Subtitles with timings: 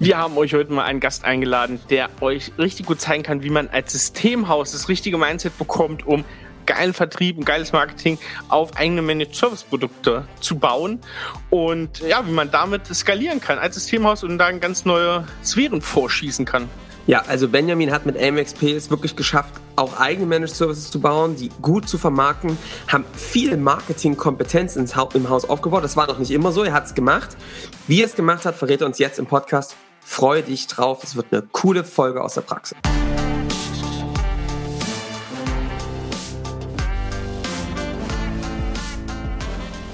[0.00, 3.50] Wir haben euch heute mal einen Gast eingeladen, der euch richtig gut zeigen kann, wie
[3.50, 6.24] man als Systemhaus das richtige Mindset bekommt, um
[6.66, 8.16] geilen Vertrieb und geiles Marketing
[8.48, 11.00] auf eigene Managed Service Produkte zu bauen
[11.50, 16.44] und ja, wie man damit skalieren kann als Systemhaus und dann ganz neue Sphären vorschießen
[16.44, 16.68] kann.
[17.08, 21.34] Ja, also Benjamin hat mit AMXP es wirklich geschafft, auch eigene Managed Services zu bauen,
[21.34, 22.56] die gut zu vermarkten,
[22.86, 25.82] haben viel Marketingkompetenz im Haus aufgebaut.
[25.82, 27.36] Das war noch nicht immer so, er hat es gemacht.
[27.88, 29.74] Wie er es gemacht hat, verrät er uns jetzt im Podcast.
[30.10, 32.76] Freue dich drauf, es wird eine coole Folge aus der Praxis.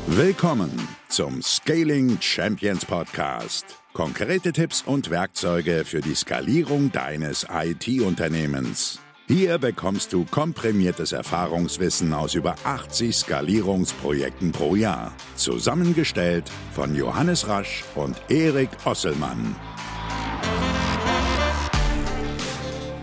[0.07, 3.67] Willkommen zum Scaling Champions Podcast.
[3.93, 9.01] Konkrete Tipps und Werkzeuge für die Skalierung deines IT-Unternehmens.
[9.27, 15.13] Hier bekommst du komprimiertes Erfahrungswissen aus über 80 Skalierungsprojekten pro Jahr.
[15.35, 19.57] Zusammengestellt von Johannes Rasch und Erik Osselmann.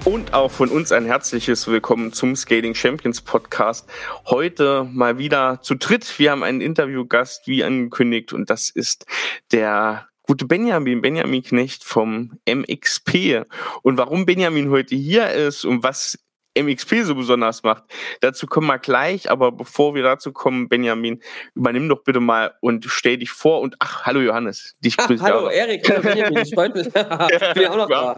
[0.04, 3.88] Und auch von uns ein herzliches Willkommen zum Scaling Champions Podcast.
[4.26, 6.18] Heute mal wieder zu dritt.
[6.18, 9.06] Wir haben einen Interviewgast, wie angekündigt, und das ist
[9.52, 13.46] der gute Benjamin, Benjamin Knecht vom MXP.
[13.84, 16.18] Und warum Benjamin heute hier ist und was
[16.58, 17.84] MXP so besonders macht.
[18.20, 21.22] Dazu kommen wir gleich, aber bevor wir dazu kommen, Benjamin,
[21.56, 25.48] übernimm doch bitte mal und stell dich vor und ach, hallo Johannes, dich ach, Hallo
[25.48, 28.16] Erik, hallo Benjamin, ich bin auch noch da.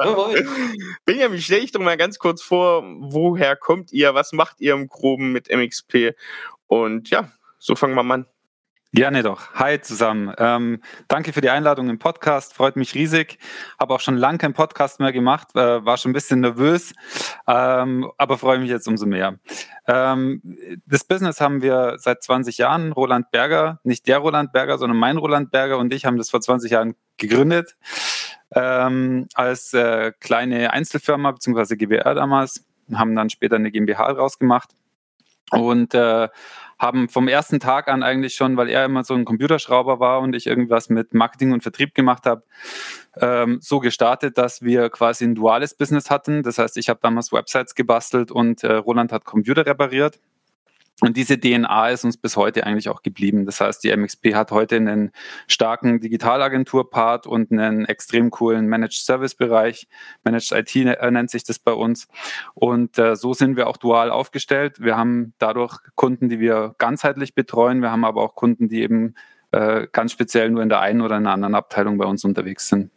[1.06, 4.88] Benjamin, stell dich doch mal ganz kurz vor, woher kommt ihr, was macht ihr im
[4.88, 6.16] Groben mit MXP
[6.68, 8.33] und ja, so fangen wir mal an.
[8.96, 9.56] Gerne doch.
[9.56, 10.32] Hi zusammen.
[10.38, 12.54] Ähm, danke für die Einladung im Podcast.
[12.54, 13.40] Freut mich riesig.
[13.80, 15.48] Habe auch schon lange keinen Podcast mehr gemacht.
[15.56, 16.94] Äh, war schon ein bisschen nervös,
[17.48, 19.40] ähm, aber freue mich jetzt umso mehr.
[19.88, 20.44] Ähm,
[20.86, 22.92] das Business haben wir seit 20 Jahren.
[22.92, 26.42] Roland Berger, nicht der Roland Berger, sondern mein Roland Berger und ich haben das vor
[26.42, 27.76] 20 Jahren gegründet
[28.54, 31.78] ähm, als äh, kleine Einzelfirma bzw.
[31.78, 32.64] GBR damals.
[32.94, 34.70] Haben dann später eine GmbH rausgemacht
[35.52, 36.30] und äh,
[36.80, 40.36] haben vom ersten Tag an eigentlich schon, weil er immer so ein Computerschrauber war und
[40.36, 42.44] ich irgendwas mit Marketing und Vertrieb gemacht habe,
[43.18, 46.44] ähm, so gestartet, dass wir quasi ein duales Business hatten.
[46.44, 50.20] Das heißt, ich habe damals Websites gebastelt und äh, Roland hat Computer repariert.
[51.02, 53.46] Und diese DNA ist uns bis heute eigentlich auch geblieben.
[53.46, 55.12] Das heißt, die MXP hat heute einen
[55.48, 59.88] starken Digitalagentur-Part und einen extrem coolen Managed Service-Bereich.
[60.24, 62.08] Managed IT äh, nennt sich das bei uns.
[62.54, 64.80] Und äh, so sind wir auch dual aufgestellt.
[64.80, 67.82] Wir haben dadurch Kunden, die wir ganzheitlich betreuen.
[67.82, 69.16] Wir haben aber auch Kunden, die eben
[69.52, 72.68] äh, ganz speziell nur in der einen oder in der anderen Abteilung bei uns unterwegs
[72.68, 72.92] sind.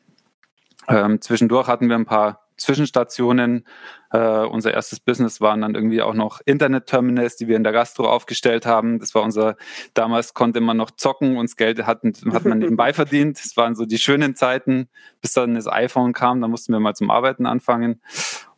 [0.89, 3.67] Ähm, zwischendurch hatten wir ein paar Zwischenstationen.
[4.11, 8.09] Äh, unser erstes Business waren dann irgendwie auch noch Internet-Terminals, die wir in der Gastro
[8.09, 8.99] aufgestellt haben.
[8.99, 9.57] Das war unser,
[9.95, 13.39] damals konnte man noch zocken und das Geld hat, hat man nebenbei verdient.
[13.45, 14.89] Das waren so die schönen Zeiten,
[15.21, 16.41] bis dann das iPhone kam.
[16.41, 18.01] Da mussten wir mal zum Arbeiten anfangen.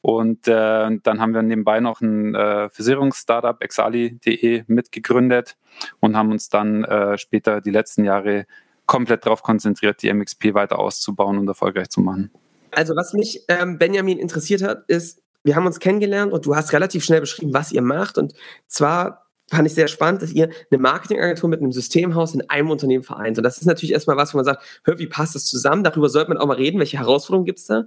[0.01, 5.57] Und äh, dann haben wir nebenbei noch ein äh, Versicherungsstartup, exali.de, mitgegründet
[6.01, 8.47] und haben uns dann äh, später die letzten Jahre
[8.87, 12.31] komplett darauf konzentriert, die MXP weiter auszubauen und erfolgreich zu machen.
[12.73, 16.73] Also was mich ähm, Benjamin interessiert hat, ist, wir haben uns kennengelernt und du hast
[16.73, 18.19] relativ schnell beschrieben, was ihr macht.
[18.19, 18.35] Und
[18.67, 23.03] zwar fand ich sehr spannend, dass ihr eine Marketingagentur mit einem Systemhaus in einem Unternehmen
[23.03, 23.39] vereint.
[23.39, 25.85] Und das ist natürlich erstmal was, wo man sagt, hör, wie passt das zusammen?
[25.85, 27.85] Darüber sollte man auch mal reden, welche Herausforderungen gibt es da.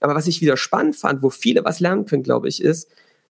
[0.00, 2.88] Aber was ich wieder spannend fand, wo viele was lernen können, glaube ich, ist,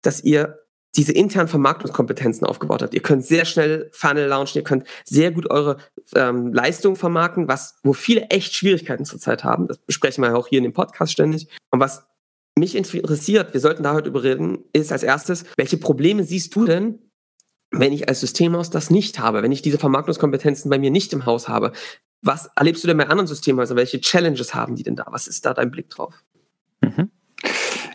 [0.03, 0.59] dass ihr
[0.97, 2.95] diese internen Vermarktungskompetenzen aufgebaut habt.
[2.95, 5.79] Ihr könnt sehr schnell Funnel launchen, ihr könnt sehr gut eure
[6.15, 9.69] ähm, Leistungen vermarkten, was, wo viele echt Schwierigkeiten zurzeit haben.
[9.69, 11.49] Das besprechen wir auch hier in dem Podcast ständig.
[11.71, 12.07] Und was
[12.59, 16.67] mich interessiert, wir sollten da heute über reden, ist als erstes, welche Probleme siehst du
[16.67, 16.99] denn,
[17.71, 21.25] wenn ich als Systemhaus das nicht habe, wenn ich diese Vermarktungskompetenzen bei mir nicht im
[21.25, 21.73] Haus habe?
[22.21, 23.79] Was erlebst du denn bei anderen Systemhäusern?
[23.79, 25.07] Welche Challenges haben die denn da?
[25.09, 26.23] Was ist da dein Blick drauf?
[26.83, 27.11] Mhm.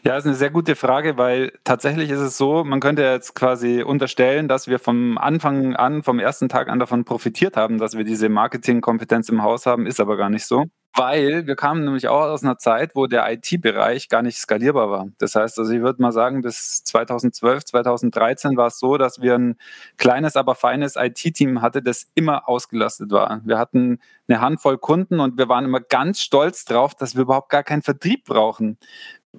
[0.03, 3.81] Ja, ist eine sehr gute Frage, weil tatsächlich ist es so, man könnte jetzt quasi
[3.81, 8.03] unterstellen, dass wir vom Anfang an, vom ersten Tag an davon profitiert haben, dass wir
[8.03, 10.65] diese Marketingkompetenz im Haus haben, ist aber gar nicht so.
[10.95, 15.07] Weil wir kamen nämlich auch aus einer Zeit, wo der IT-Bereich gar nicht skalierbar war.
[15.19, 19.35] Das heißt, also ich würde mal sagen, bis 2012, 2013 war es so, dass wir
[19.35, 19.57] ein
[19.97, 23.41] kleines, aber feines IT-Team hatten, das immer ausgelastet war.
[23.45, 27.49] Wir hatten eine Handvoll Kunden und wir waren immer ganz stolz drauf, dass wir überhaupt
[27.49, 28.77] gar keinen Vertrieb brauchen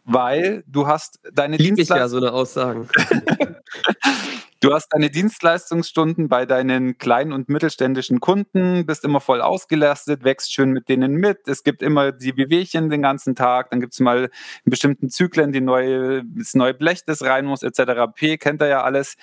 [0.04, 1.96] weil du hast deine Dienstleistung.
[1.98, 2.88] ja so eine Aussagen.
[4.60, 10.52] du hast deine Dienstleistungsstunden bei deinen kleinen und mittelständischen Kunden, bist immer voll ausgelastet, wächst
[10.52, 11.48] schön mit denen mit.
[11.48, 13.70] Es gibt immer die Wehwehchen den ganzen Tag.
[13.70, 14.30] Dann gibt es mal
[14.64, 18.12] in bestimmten Zyklen die neue, das neue Blech, das rein muss, etc.
[18.14, 19.16] P, kennt er ja alles.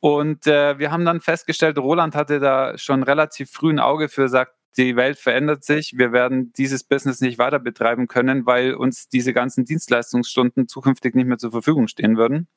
[0.00, 4.28] Und äh, wir haben dann festgestellt, Roland hatte da schon relativ früh ein Auge für,
[4.28, 9.08] sagt, die Welt verändert sich, wir werden dieses Business nicht weiter betreiben können, weil uns
[9.08, 12.48] diese ganzen Dienstleistungsstunden zukünftig nicht mehr zur Verfügung stehen würden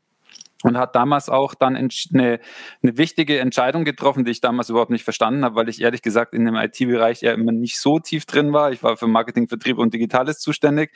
[0.64, 5.04] und hat damals auch dann eine, eine wichtige Entscheidung getroffen, die ich damals überhaupt nicht
[5.04, 8.54] verstanden habe, weil ich ehrlich gesagt in dem IT-Bereich ja immer nicht so tief drin
[8.54, 8.72] war.
[8.72, 10.92] Ich war für Marketing, Vertrieb und Digitales zuständig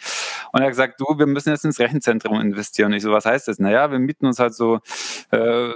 [0.52, 2.92] und er hat gesagt, du, wir müssen jetzt ins Rechenzentrum investieren.
[2.92, 3.60] Und ich so, was heißt das?
[3.60, 4.80] Naja, wir mieten uns halt so
[5.32, 5.70] äh,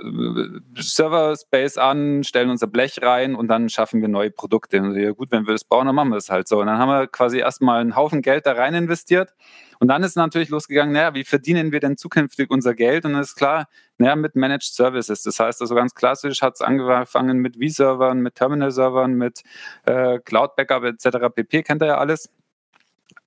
[0.75, 4.81] Server-Space an, stellen unser Blech rein und dann schaffen wir neue Produkte.
[4.81, 6.59] Und so, ja gut, wenn wir das brauchen, dann machen wir das halt so.
[6.59, 9.33] Und dann haben wir quasi erstmal einen Haufen Geld da rein investiert
[9.79, 13.05] und dann ist natürlich losgegangen, naja, wie verdienen wir denn zukünftig unser Geld?
[13.05, 15.23] Und dann ist klar, naja, mit Managed Services.
[15.23, 19.41] Das heißt also ganz klassisch hat es angefangen mit V-Servern, mit Terminal-Servern, mit
[19.85, 21.33] äh, Cloud-Backup etc.
[21.33, 21.63] pp.
[21.63, 22.29] Kennt ihr ja alles.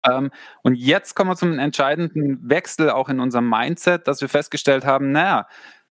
[0.04, 0.30] Ähm,
[0.62, 5.10] und jetzt kommen wir zum entscheidenden Wechsel auch in unserem Mindset, dass wir festgestellt haben,
[5.12, 5.46] naja,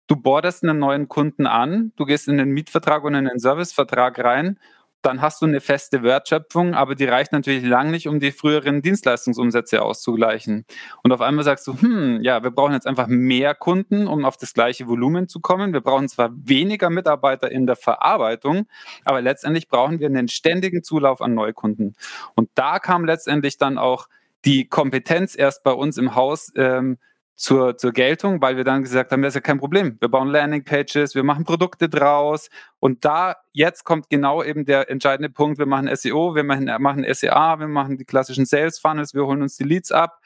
[0.08, 4.20] du bordest einen neuen Kunden an, du gehst in den Mietvertrag und in den Servicevertrag
[4.20, 4.60] rein
[5.06, 8.82] dann hast du eine feste Wertschöpfung, aber die reicht natürlich lang nicht, um die früheren
[8.82, 10.66] Dienstleistungsumsätze auszugleichen.
[11.04, 14.38] Und auf einmal sagst du, hm, ja, wir brauchen jetzt einfach mehr Kunden, um auf
[14.38, 15.74] das gleiche Volumen zu kommen.
[15.74, 18.66] Wir brauchen zwar weniger Mitarbeiter in der Verarbeitung,
[19.04, 21.96] aber letztendlich brauchen wir einen ständigen Zulauf an Neukunden.
[22.36, 24.08] Und da kam letztendlich dann auch
[24.46, 26.98] die Kompetenz erst bei uns im Haus, ähm,
[27.36, 29.98] zur, zur Geltung, weil wir dann gesagt haben, das ist ja kein Problem.
[30.00, 32.50] Wir bauen Landingpages, wir machen Produkte draus.
[32.80, 35.58] Und da jetzt kommt genau eben der entscheidende Punkt.
[35.58, 39.42] Wir machen SEO, wir machen, machen SEA, wir machen die klassischen Sales Funnels, wir holen
[39.42, 40.20] uns die Leads ab.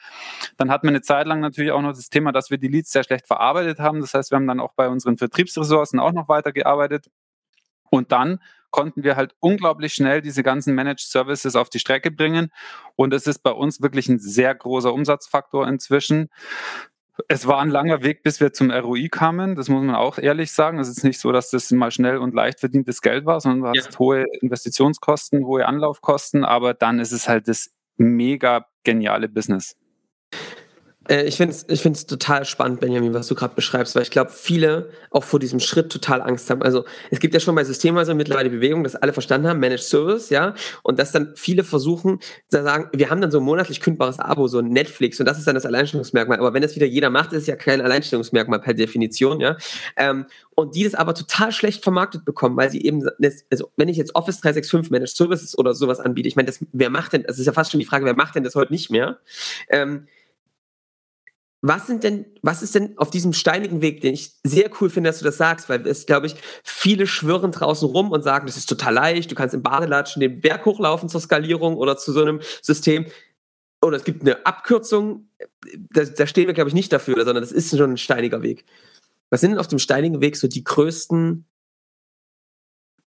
[0.58, 2.92] Dann hatten wir eine Zeit lang natürlich auch noch das Thema, dass wir die Leads
[2.92, 4.00] sehr schlecht verarbeitet haben.
[4.00, 7.06] Das heißt, wir haben dann auch bei unseren Vertriebsressourcen auch noch weitergearbeitet.
[7.90, 8.38] Und dann
[8.70, 12.52] konnten wir halt unglaublich schnell diese ganzen Managed Services auf die Strecke bringen.
[12.96, 16.28] Und es ist bei uns wirklich ein sehr großer Umsatzfaktor inzwischen.
[17.26, 19.56] Es war ein langer Weg, bis wir zum ROI kamen.
[19.56, 20.78] Das muss man auch ehrlich sagen.
[20.78, 23.78] Es ist nicht so, dass das mal schnell und leicht verdientes Geld war, sondern du
[23.78, 23.98] hast ja.
[23.98, 29.76] hohe Investitionskosten, hohe Anlaufkosten, aber dann ist es halt das mega geniale Business.
[31.08, 34.10] Äh, ich finde es ich find's total spannend, Benjamin, was du gerade beschreibst, weil ich
[34.10, 36.62] glaube, viele auch vor diesem Schritt total Angst haben.
[36.62, 40.30] Also es gibt ja schon bei Systemhäusern mittlerweile Bewegung, dass alle verstanden haben, Managed Service,
[40.30, 44.18] ja, und dass dann viele versuchen, zu sagen, wir haben dann so ein monatlich kündbares
[44.18, 46.38] Abo, so Netflix, und das ist dann das Alleinstellungsmerkmal.
[46.38, 49.56] Aber wenn das wieder jeder macht, ist es ja kein Alleinstellungsmerkmal per Definition, ja.
[49.96, 53.08] Ähm, und die das aber total schlecht vermarktet bekommen, weil sie eben,
[53.50, 57.12] also wenn ich jetzt Office 365 Managed Services oder sowas anbiete, ich meine, wer macht
[57.12, 59.18] denn, das ist ja fast schon die Frage, wer macht denn das heute nicht mehr?
[59.68, 60.08] Ähm,
[61.60, 65.10] was sind denn, was ist denn auf diesem steinigen Weg, den ich sehr cool finde,
[65.10, 68.56] dass du das sagst, weil es, glaube ich, viele schwirren draußen rum und sagen, das
[68.56, 72.22] ist total leicht, du kannst im Badelatschen den Berg hochlaufen zur Skalierung oder zu so
[72.22, 73.06] einem System.
[73.82, 75.30] Oder es gibt eine Abkürzung,
[75.90, 78.64] da, da stehen wir, glaube ich, nicht dafür, sondern das ist schon ein steiniger Weg.
[79.30, 81.44] Was sind denn auf dem steinigen Weg so die größten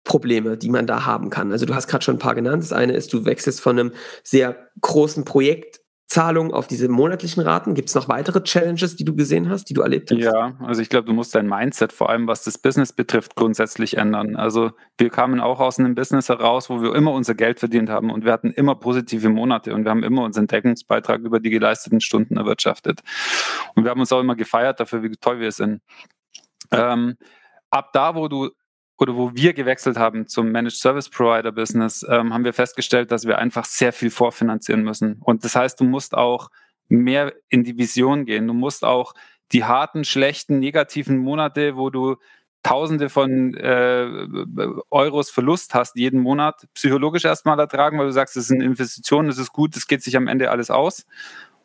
[0.03, 1.51] Probleme, die man da haben kann?
[1.51, 2.63] Also du hast gerade schon ein paar genannt.
[2.63, 3.93] Das eine ist, du wechselst von einem
[4.23, 5.76] sehr großen Projekt
[6.07, 7.73] Zahlung auf diese monatlichen Raten?
[7.73, 10.19] Gibt es noch weitere Challenges, die du gesehen hast, die du erlebt hast?
[10.19, 13.97] Ja, also ich glaube, du musst dein Mindset vor allem, was das Business betrifft, grundsätzlich
[13.97, 14.37] ändern.
[14.37, 18.09] Also wir kamen auch aus einem Business heraus, wo wir immer unser Geld verdient haben
[18.09, 21.99] und wir hatten immer positive Monate und wir haben immer unseren Deckungsbeitrag über die geleisteten
[21.99, 23.01] Stunden erwirtschaftet.
[23.75, 25.81] Und wir haben uns auch immer gefeiert dafür, wie toll wir sind.
[26.71, 27.17] Ähm,
[27.69, 28.49] ab da, wo du
[28.97, 33.25] oder wo wir gewechselt haben zum Managed Service Provider Business, ähm, haben wir festgestellt, dass
[33.25, 35.21] wir einfach sehr viel vorfinanzieren müssen.
[35.21, 36.49] Und das heißt, du musst auch
[36.87, 38.47] mehr in die Vision gehen.
[38.47, 39.13] Du musst auch
[39.51, 42.17] die harten, schlechten, negativen Monate, wo du
[42.63, 44.27] Tausende von äh,
[44.89, 49.27] Euros Verlust hast jeden Monat, psychologisch erstmal ertragen, weil du sagst, das ist eine Investition,
[49.27, 51.05] das ist gut, das geht sich am Ende alles aus.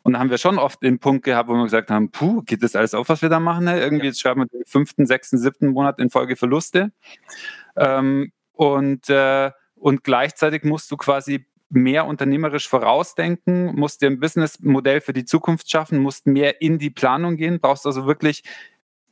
[0.03, 2.61] Und da haben wir schon oft den Punkt gehabt, wo wir gesagt haben, puh, geht
[2.61, 3.65] das alles auf, was wir da machen?
[3.65, 3.79] Ne?
[3.79, 6.91] Irgendwie jetzt schreiben wir den fünften, sechsten, siebten Monat in Folge Verluste.
[7.77, 15.01] Ähm, und, äh, und gleichzeitig musst du quasi mehr unternehmerisch vorausdenken, musst dir ein Businessmodell
[15.01, 18.43] für die Zukunft schaffen, musst mehr in die Planung gehen, brauchst also wirklich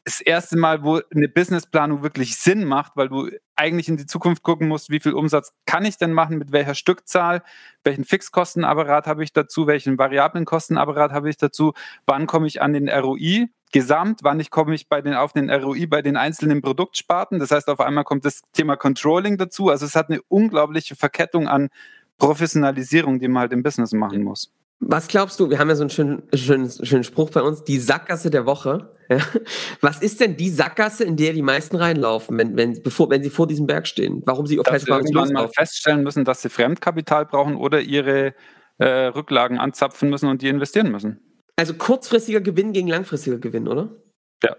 [0.04, 4.42] das erste Mal, wo eine Businessplanung wirklich Sinn macht, weil du eigentlich in die Zukunft
[4.42, 7.44] gucken musst, wie viel Umsatz kann ich denn machen, mit welcher Stückzahl,
[7.84, 11.74] welchen Fixkostenapparat habe ich dazu, welchen variablen Kostenapparat habe ich dazu,
[12.06, 15.52] wann komme ich an den ROI gesamt, wann ich komme ich bei den, auf den
[15.52, 17.40] ROI bei den einzelnen Produktsparten.
[17.40, 19.70] Das heißt, auf einmal kommt das Thema Controlling dazu.
[19.70, 21.70] Also es hat eine unglaubliche Verkettung an
[22.18, 24.52] Professionalisierung, die man halt im Business machen muss.
[24.84, 27.78] Was glaubst du, wir haben ja so einen schönen, schönen, schönen Spruch bei uns, die
[27.78, 28.92] Sackgasse der Woche.
[29.10, 29.20] Ja.
[29.82, 33.30] Was ist denn die Sackgasse, in der die meisten reinlaufen, wenn, wenn, bevor, wenn sie
[33.30, 34.24] vor diesem Berg stehen?
[34.26, 38.34] Warum sie auf dass sie irgendwann mal feststellen müssen, dass sie Fremdkapital brauchen oder ihre
[38.82, 41.20] äh, Rücklagen anzapfen müssen und die investieren müssen.
[41.56, 43.96] Also kurzfristiger Gewinn gegen langfristiger Gewinn, oder?
[44.44, 44.56] Ja.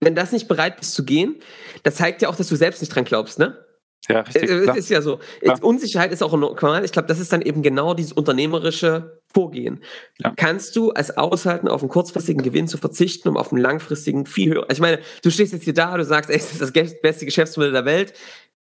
[0.00, 1.36] Wenn das nicht bereit bist zu gehen,
[1.82, 3.64] das zeigt ja auch, dass du selbst nicht dran glaubst, ne?
[4.08, 4.50] Ja, richtig.
[4.50, 5.20] Es ist ja so.
[5.40, 5.62] Klar.
[5.62, 6.84] Unsicherheit ist auch normal.
[6.84, 9.80] Ich glaube, das ist dann eben genau dieses unternehmerische Vorgehen.
[10.18, 10.32] Ja.
[10.36, 14.54] Kannst du es aushalten, auf einen kurzfristigen Gewinn zu verzichten, um auf einen langfristigen viel
[14.54, 14.66] höher.
[14.70, 17.72] Ich meine, du stehst jetzt hier da, du sagst, ey, das ist das beste Geschäftsmodell
[17.72, 18.14] der Welt.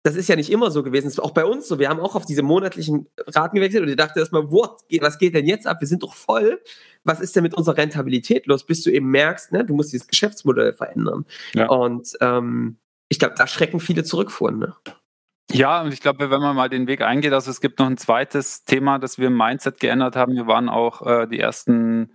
[0.05, 1.07] Das ist ja nicht immer so gewesen.
[1.07, 1.79] Das ist auch bei uns so.
[1.79, 5.47] Wir haben auch auf diese monatlichen Raten gewechselt und ihr dachte erstmal, was geht denn
[5.47, 5.81] jetzt ab?
[5.81, 6.61] Wir sind doch voll.
[7.05, 8.65] Was ist denn mit unserer Rentabilität los?
[8.65, 11.25] Bis du eben merkst, ne, du musst dieses Geschäftsmodell verändern.
[11.55, 11.69] Ja.
[11.69, 12.77] Und ähm,
[13.09, 14.59] ich glaube, da schrecken viele zurück von.
[14.59, 14.75] Ne?
[15.51, 17.99] Ja, und ich glaube, wenn man mal den Weg eingeht, also es gibt noch ein
[17.99, 20.35] zweites Thema, das wir im Mindset geändert haben.
[20.35, 22.15] Wir waren auch äh, die ersten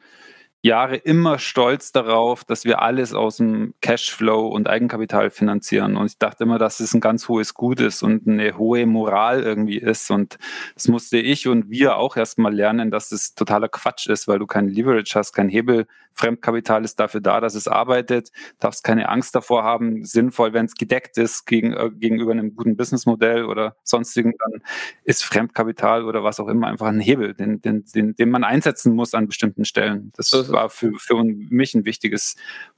[0.61, 5.95] Jahre immer stolz darauf, dass wir alles aus dem Cashflow und Eigenkapital finanzieren.
[5.95, 9.41] Und ich dachte immer, dass es ein ganz hohes Gut ist und eine hohe Moral
[9.41, 10.11] irgendwie ist.
[10.11, 10.37] Und
[10.75, 14.47] das musste ich und wir auch erstmal lernen, dass es totaler Quatsch ist, weil du
[14.47, 15.87] keinen Leverage hast, kein Hebel.
[16.13, 18.29] Fremdkapital ist dafür da, dass es arbeitet.
[18.59, 20.03] Darfst keine Angst davor haben.
[20.03, 24.61] Sinnvoll, wenn es gedeckt ist gegen, äh, gegenüber einem guten Businessmodell oder sonstigen, dann
[25.05, 28.93] ist Fremdkapital oder was auch immer einfach ein Hebel, den, den, den, den man einsetzen
[28.93, 30.11] muss an bestimmten Stellen.
[30.17, 32.35] Das war für, für mich ein wichtiges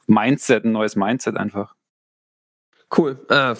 [0.08, 1.76] Mindset, ein neues Mindset einfach.
[2.96, 3.20] Cool.
[3.30, 3.56] Ah,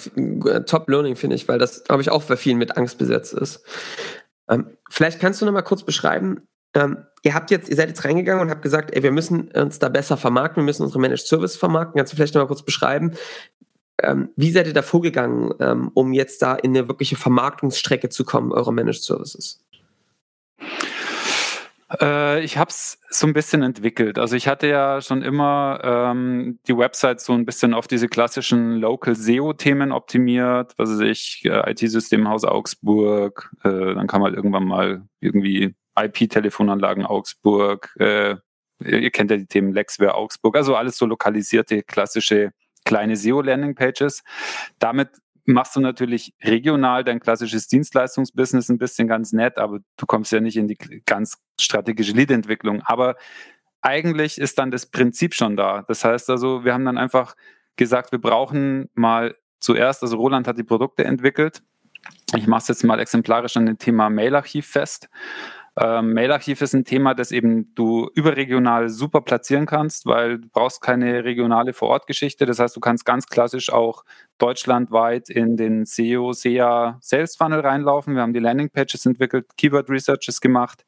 [0.66, 3.64] Top Learning finde ich, weil das, glaube ich, auch bei vielen mit Angst besetzt ist.
[4.50, 6.40] Ähm, vielleicht kannst du noch mal kurz beschreiben,
[6.74, 9.80] ähm, ihr habt jetzt, ihr seid jetzt reingegangen und habt gesagt, ey, wir müssen uns
[9.80, 11.98] da besser vermarkten, wir müssen unsere Managed Service vermarkten.
[11.98, 13.12] Kannst du vielleicht noch mal kurz beschreiben,
[14.02, 18.24] ähm, wie seid ihr da vorgegangen, ähm, um jetzt da in eine wirkliche Vermarktungsstrecke zu
[18.24, 19.61] kommen, eure Managed Services?
[22.00, 24.18] Äh, ich habe es so ein bisschen entwickelt.
[24.18, 28.78] Also ich hatte ja schon immer ähm, die Website so ein bisschen auf diese klassischen
[28.78, 35.04] Local SEO-Themen optimiert, was weiß ich, äh, IT-Systemhaus Augsburg, äh, dann kam halt irgendwann mal
[35.20, 38.36] irgendwie IP-Telefonanlagen Augsburg, äh,
[38.84, 42.52] ihr kennt ja die Themen Lexware Augsburg, also alles so lokalisierte, klassische
[42.86, 44.24] kleine SEO-Landing-Pages.
[44.80, 45.10] Damit
[45.46, 50.40] machst du natürlich regional dein klassisches Dienstleistungsbusiness ein bisschen ganz nett, aber du kommst ja
[50.40, 52.82] nicht in die ganz strategische Lead-Entwicklung.
[52.84, 53.16] Aber
[53.82, 55.84] eigentlich ist dann das Prinzip schon da.
[55.88, 57.36] Das heißt also, wir haben dann einfach
[57.76, 61.62] gesagt, wir brauchen mal zuerst, also Roland hat die Produkte entwickelt.
[62.36, 65.10] Ich mache es jetzt mal exemplarisch an dem Thema Mailarchiv fest.
[65.80, 70.82] Ähm, Mailarchiv ist ein Thema, das eben du überregional super platzieren kannst, weil du brauchst
[70.82, 72.46] keine regionale Vorortgeschichte.
[72.46, 74.04] Das heißt, du kannst ganz klassisch auch
[74.38, 78.16] deutschlandweit in den SEO, SEA Sales Funnel reinlaufen.
[78.16, 80.86] Wir haben die Landing Pages entwickelt, Keyword Researches gemacht,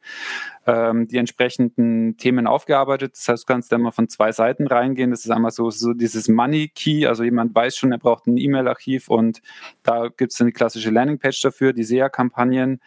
[0.68, 3.14] ähm, die entsprechenden Themen aufgearbeitet.
[3.16, 5.12] Das heißt, du kannst da mal von zwei Seiten reingehen.
[5.12, 7.08] Das ist einmal so, so dieses Money Key.
[7.08, 9.42] Also jemand weiß schon, er braucht ein E-Mail-Archiv und
[9.84, 12.82] da gibt es eine klassische Landing Page dafür, die SEA-Kampagnen.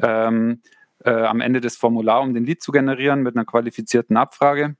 [0.00, 0.60] Ähm,
[1.04, 4.76] äh, am Ende des Formulars, um den Lead zu generieren mit einer qualifizierten Abfrage.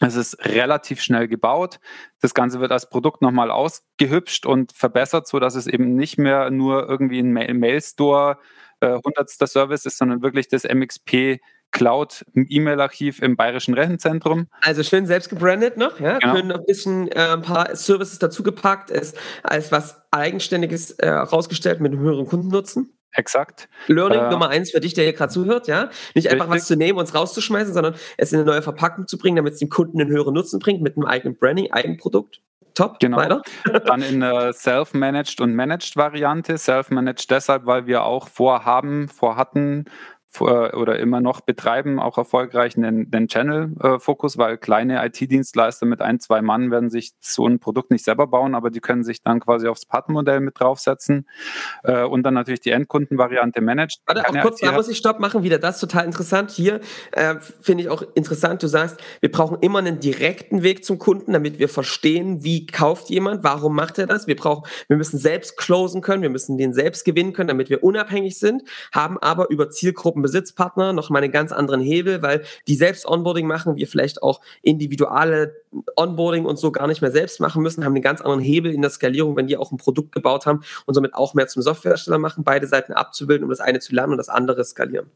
[0.00, 1.78] Es ist relativ schnell gebaut.
[2.20, 6.88] Das Ganze wird als Produkt nochmal ausgehübscht und verbessert, sodass es eben nicht mehr nur
[6.88, 8.38] irgendwie ein Mail-Store
[8.80, 14.46] äh, hundertster Service ist, sondern wirklich das MXP Cloud E-Mail-Archiv im Bayerischen Rechenzentrum.
[14.60, 16.36] Also schön selbst gebrandet noch, ja, genau.
[16.36, 18.92] schön ein bisschen äh, ein paar Services dazugepackt,
[19.42, 22.96] als was Eigenständiges äh, herausgestellt mit einem höheren Kundennutzen.
[23.14, 23.68] Exakt.
[23.86, 25.90] Learning äh, Nummer eins für dich, der hier gerade zuhört, ja.
[26.14, 26.62] Nicht einfach richtig.
[26.62, 29.54] was zu nehmen und es rauszuschmeißen, sondern es in eine neue Verpackung zu bringen, damit
[29.54, 32.40] es dem Kunden einen höheren Nutzen bringt mit einem eigenen Branding, Eigenprodukt.
[32.74, 32.98] Top.
[32.98, 33.18] Genau.
[33.18, 33.42] Weiter.
[33.86, 36.58] Dann in der Self-Managed und Managed Variante.
[36.58, 39.84] Self-Managed deshalb, weil wir auch vorhaben, vorhatten,
[40.40, 46.42] oder immer noch betreiben, auch erfolgreich einen, einen Channel-Fokus, weil kleine IT-Dienstleister mit ein, zwei
[46.42, 49.68] Mann werden sich so ein Produkt nicht selber bauen, aber die können sich dann quasi
[49.68, 51.28] aufs Partnermodell mit draufsetzen
[51.84, 54.00] äh, und dann natürlich die Endkundenvariante managed.
[54.06, 56.50] Warte, auch kurz, da muss ich Stopp machen, wieder das total interessant.
[56.50, 56.80] Hier
[57.12, 61.32] äh, finde ich auch interessant, du sagst, wir brauchen immer einen direkten Weg zum Kunden,
[61.32, 64.26] damit wir verstehen, wie kauft jemand, warum macht er das.
[64.26, 67.84] Wir brauchen, wir müssen selbst closen können, wir müssen den selbst gewinnen können, damit wir
[67.84, 72.74] unabhängig sind, haben aber über Zielgruppen Besitzpartner noch mal einen ganz anderen Hebel, weil die
[72.74, 75.54] selbst Onboarding machen, wir vielleicht auch individuelle
[75.96, 78.82] Onboarding und so gar nicht mehr selbst machen müssen, haben einen ganz anderen Hebel in
[78.82, 82.18] der Skalierung, wenn die auch ein Produkt gebaut haben und somit auch mehr zum Softwarehersteller
[82.18, 85.10] machen, beide Seiten abzubilden, um das eine zu lernen und das andere skalieren.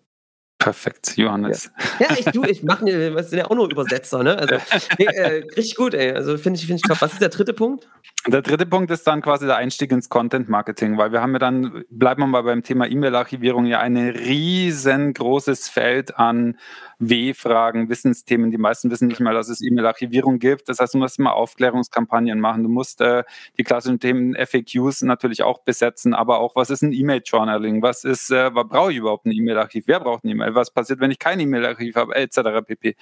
[0.59, 1.71] Perfekt, Johannes.
[2.01, 4.37] Ja, ja ich, du, ich mache, wir sind ja auch nur Übersetzer, ne?
[4.37, 4.57] Also,
[4.99, 6.13] nee, äh, richtig gut, ey.
[6.13, 7.01] Also finde ich, finde ich top.
[7.01, 7.89] Was ist der dritte Punkt?
[8.29, 11.39] Der dritte Punkt ist dann quasi der Einstieg ins Content Marketing, weil wir haben ja
[11.39, 16.59] dann, bleiben wir mal beim Thema E-Mail-Archivierung, ja ein riesengroßes Feld an
[16.99, 18.51] W-Fragen, Wissensthemen.
[18.51, 20.69] Die meisten wissen nicht mal, dass es E-Mail-Archivierung gibt.
[20.69, 22.65] Das heißt, du musst immer Aufklärungskampagnen machen.
[22.65, 23.25] Du musst äh,
[23.57, 27.81] die klassischen Themen FAQs natürlich auch besetzen, aber auch, was ist ein E-Mail-Journaling?
[27.81, 29.85] Was ist, äh, was brauche ich überhaupt ein E-Mail-Archiv?
[29.87, 30.55] Wer braucht ein E-Mail?
[30.55, 32.15] Was passiert, wenn ich kein E-Mail-Archiv habe?
[32.15, 32.41] Etc.
[32.67, 32.97] pp.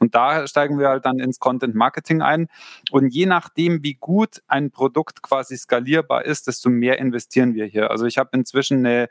[0.00, 2.48] Und da steigen wir halt dann ins Content-Marketing ein.
[2.90, 7.90] Und je nachdem, wie gut ein Produkt quasi skalierbar ist, desto mehr investieren wir hier.
[7.90, 9.08] Also ich habe inzwischen eine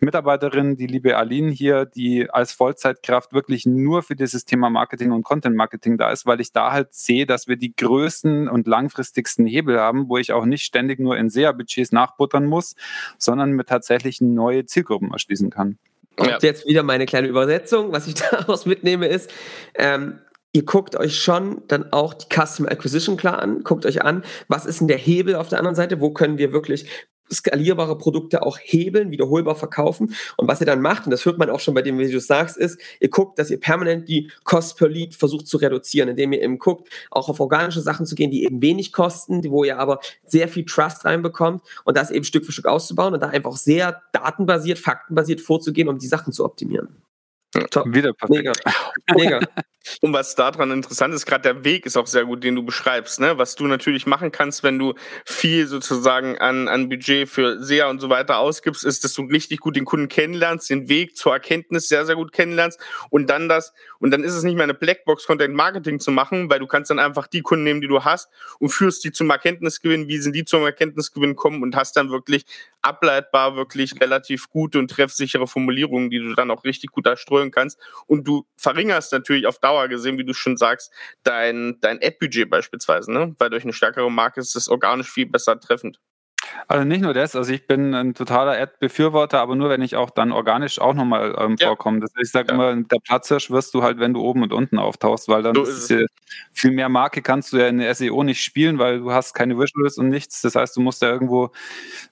[0.00, 5.22] Mitarbeiterin, die liebe Aline hier, die als Vollzeitkraft wirklich nur für dieses Thema Marketing und
[5.22, 9.46] Content Marketing da ist, weil ich da halt sehe, dass wir die größten und langfristigsten
[9.46, 12.76] Hebel haben, wo ich auch nicht ständig nur in SEA-Budgets nachbuttern muss,
[13.18, 15.78] sondern mir tatsächlich neue Zielgruppen erschließen kann.
[16.16, 16.38] Und ja.
[16.42, 17.92] jetzt wieder meine kleine Übersetzung.
[17.92, 19.32] Was ich daraus mitnehme ist,
[19.74, 20.20] ähm,
[20.54, 24.64] ihr guckt euch schon dann auch die Custom Acquisition klar an, guckt euch an, was
[24.64, 26.86] ist denn der Hebel auf der anderen Seite, wo können wir wirklich
[27.32, 30.14] skalierbare Produkte auch hebeln, wiederholbar verkaufen.
[30.36, 32.20] Und was ihr dann macht, und das hört man auch schon bei dem, wie du
[32.20, 36.32] sagst, ist, ihr guckt, dass ihr permanent die Cost per Lead versucht zu reduzieren, indem
[36.32, 39.78] ihr eben guckt, auch auf organische Sachen zu gehen, die eben wenig kosten, wo ihr
[39.78, 43.56] aber sehr viel Trust reinbekommt und das eben Stück für Stück auszubauen und da einfach
[43.56, 47.02] sehr datenbasiert, faktenbasiert vorzugehen, um die Sachen zu optimieren.
[47.70, 47.86] Top.
[47.86, 48.62] Wieder perfekt.
[49.08, 49.40] Mega.
[49.40, 49.40] Mega.
[50.00, 53.20] Und was daran interessant ist, gerade der Weg ist auch sehr gut, den du beschreibst.
[53.20, 53.38] Ne?
[53.38, 58.00] Was du natürlich machen kannst, wenn du viel sozusagen an, an Budget für SEA und
[58.00, 61.88] so weiter ausgibst, ist, dass du richtig gut den Kunden kennenlernst, den Weg zur Erkenntnis
[61.88, 65.26] sehr, sehr gut kennenlernst und dann das, und dann ist es nicht mehr eine Blackbox
[65.26, 68.28] Content Marketing zu machen, weil du kannst dann einfach die Kunden nehmen, die du hast
[68.58, 72.44] und führst die zum Erkenntnisgewinn, wie sind die zum Erkenntnisgewinn kommen und hast dann wirklich
[72.84, 77.78] ableitbar wirklich relativ gute und treffsichere Formulierungen, die du dann auch richtig gut erstreuen kannst.
[78.06, 83.12] Und du verringerst natürlich auf Dauer gesehen, wie du schon sagst, dein, dein Ad-Budget beispielsweise,
[83.12, 83.34] ne?
[83.38, 85.98] Weil durch eine stärkere Marke ist es organisch viel besser treffend.
[86.68, 90.10] Also nicht nur das, also ich bin ein totaler Ad-Befürworter, aber nur wenn ich auch
[90.10, 91.68] dann organisch auch nochmal ähm, ja.
[91.68, 92.00] vorkomme.
[92.00, 92.54] Das, ich sage ja.
[92.54, 95.62] immer, der Platzhirsch wirst du halt, wenn du oben und unten auftauchst, weil dann so
[95.62, 96.06] ist ist
[96.52, 99.58] viel mehr Marke kannst du ja in der SEO nicht spielen, weil du hast keine
[99.58, 100.42] Visuals und nichts.
[100.42, 101.50] Das heißt, du musst ja irgendwo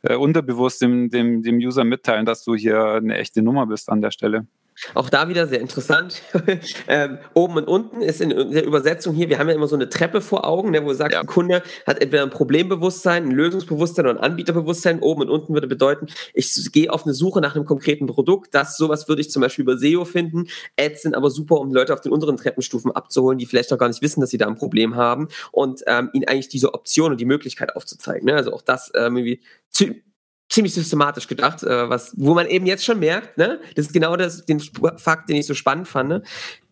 [0.03, 4.01] äh, unterbewusst dem, dem, dem User mitteilen, dass du hier eine echte Nummer bist an
[4.01, 4.47] der Stelle.
[4.95, 6.23] Auch da wieder sehr interessant.
[6.89, 9.89] ähm, oben und unten ist in der Übersetzung hier, wir haben ja immer so eine
[9.89, 11.21] Treppe vor Augen, ne, wo du sagst, ja.
[11.21, 15.01] ein Kunde hat entweder ein Problembewusstsein, ein Lösungsbewusstsein oder ein Anbieterbewusstsein.
[15.01, 18.55] Oben und unten würde bedeuten, ich gehe auf eine Suche nach einem konkreten Produkt.
[18.55, 20.49] Das, sowas würde ich zum Beispiel über SEO finden.
[20.79, 23.89] Ads sind aber super, um Leute auf den unteren Treppenstufen abzuholen, die vielleicht noch gar
[23.89, 27.21] nicht wissen, dass sie da ein Problem haben und ähm, ihnen eigentlich diese Option und
[27.21, 28.27] die Möglichkeit aufzuzeigen.
[28.27, 28.35] Ne?
[28.35, 29.41] Also auch das ähm, irgendwie
[30.53, 34.17] ziemlich systematisch gedacht, äh, was, wo man eben jetzt schon merkt, ne, das ist genau
[34.17, 34.61] das, den
[34.99, 36.23] Fakt, den ich so spannend fand, ne,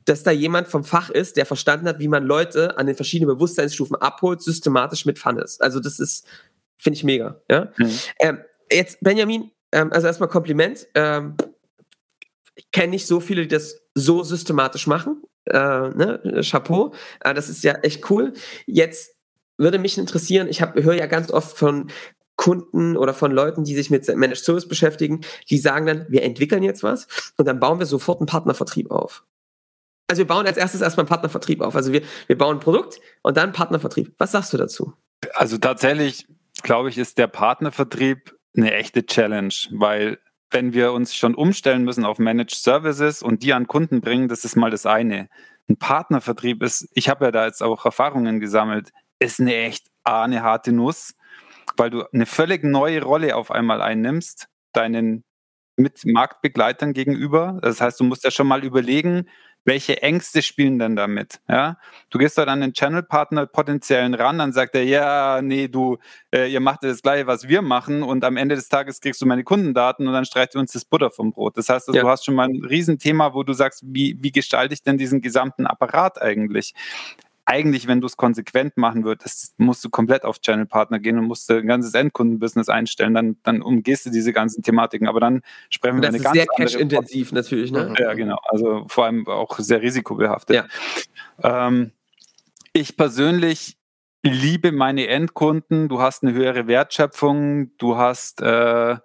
[0.04, 3.34] dass da jemand vom Fach ist, der verstanden hat, wie man Leute an den verschiedenen
[3.34, 5.60] Bewusstseinsstufen abholt, systematisch mit Funnels.
[5.60, 6.26] Also das ist,
[6.76, 7.40] finde ich mega.
[7.50, 7.72] Ja?
[7.78, 7.98] Mhm.
[8.18, 8.38] Ähm,
[8.70, 10.86] jetzt, Benjamin, ähm, also erstmal Kompliment.
[10.94, 11.36] Ähm,
[12.54, 15.22] ich kenne nicht so viele, die das so systematisch machen.
[15.46, 16.40] Äh, ne?
[16.42, 16.92] Chapeau.
[17.20, 18.34] Äh, das ist ja echt cool.
[18.66, 19.14] Jetzt
[19.56, 21.90] würde mich interessieren, ich höre ja ganz oft von
[22.40, 26.62] Kunden oder von Leuten, die sich mit Managed Service beschäftigen, die sagen dann, wir entwickeln
[26.62, 29.24] jetzt was und dann bauen wir sofort einen Partnervertrieb auf.
[30.08, 31.76] Also wir bauen als erstes erstmal einen Partnervertrieb auf.
[31.76, 34.14] Also wir, wir bauen ein Produkt und dann Partnervertrieb.
[34.16, 34.94] Was sagst du dazu?
[35.34, 36.28] Also tatsächlich,
[36.62, 40.18] glaube ich, ist der Partnervertrieb eine echte Challenge, weil
[40.50, 44.46] wenn wir uns schon umstellen müssen auf Managed Services und die an Kunden bringen, das
[44.46, 45.28] ist mal das eine.
[45.68, 50.42] Ein Partnervertrieb ist, ich habe ja da jetzt auch Erfahrungen gesammelt, ist eine echt eine
[50.42, 51.12] harte Nuss
[51.80, 55.24] weil du eine völlig neue Rolle auf einmal einnimmst, deinen
[55.76, 57.58] mit Marktbegleitern gegenüber.
[57.62, 59.26] Das heißt, du musst ja schon mal überlegen,
[59.64, 61.40] welche Ängste spielen denn damit?
[61.48, 61.78] Ja,
[62.10, 65.96] du gehst dann an den Channel-Partner potenziellen ran, dann sagt er, ja, nee, du,
[66.34, 69.26] äh, ihr macht das gleiche, was wir machen und am Ende des Tages kriegst du
[69.26, 71.56] meine Kundendaten und dann streicht ihr uns das Butter vom Brot.
[71.56, 72.02] Das heißt, also, ja.
[72.02, 75.22] du hast schon mal ein Riesenthema, wo du sagst, wie, wie gestalte ich denn diesen
[75.22, 76.74] gesamten Apparat eigentlich?
[77.50, 81.50] Eigentlich, wenn du es konsequent machen würdest, musst du komplett auf Channel-Partner gehen und musst
[81.50, 85.08] ein ganzes Endkundenbusiness einstellen, dann, dann umgehst du diese ganzen Thematiken.
[85.08, 87.72] Aber dann sprechen wir über eine ganz sehr cash-intensiv natürlich.
[87.72, 87.92] Ne?
[87.98, 88.38] Ja, genau.
[88.44, 90.64] Also vor allem auch sehr risikobehaftet.
[91.42, 91.66] Ja.
[91.66, 91.90] Ähm,
[92.72, 93.76] ich persönlich
[94.22, 95.88] liebe meine Endkunden.
[95.88, 98.96] Du hast eine höhere Wertschöpfung, du hast äh,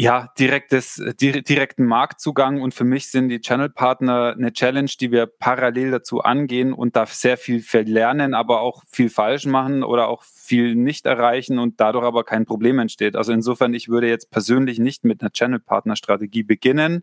[0.00, 5.90] ja, direktes, direkten Marktzugang und für mich sind die Channel-Partner eine Challenge, die wir parallel
[5.90, 10.76] dazu angehen und da sehr viel verlernen, aber auch viel falsch machen oder auch viel
[10.76, 13.16] nicht erreichen und dadurch aber kein Problem entsteht.
[13.16, 17.02] Also insofern, ich würde jetzt persönlich nicht mit einer Channel-Partner-Strategie beginnen.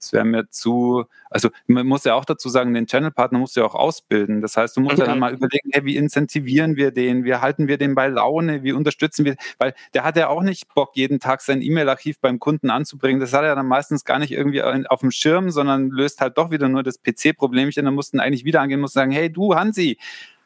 [0.00, 3.60] Das wäre mir zu, also man muss ja auch dazu sagen, den Channel-Partner musst du
[3.60, 4.42] ja auch ausbilden.
[4.42, 5.02] Das heißt, du musst okay.
[5.02, 8.64] ja dann mal überlegen, hey, wie incentivieren wir den, wie halten wir den bei Laune,
[8.64, 12.40] wie unterstützen wir, weil der hat ja auch nicht Bock, jeden Tag sein E-Mail-Archiv beim
[12.40, 13.20] Kunden anzubringen.
[13.20, 16.50] Das hat er dann meistens gar nicht irgendwie auf dem Schirm, sondern löst halt doch
[16.50, 17.84] wieder nur das PC-Problemchen.
[17.84, 19.98] Dann mussten eigentlich wieder angehen, muss sagen, hey du Hansi,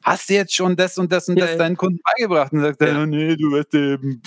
[0.02, 2.52] hast du jetzt schon das und das und das ja, deinen Kunden beigebracht?
[2.52, 2.88] Und sagt ja.
[2.88, 4.20] er, nee, du weißt eben.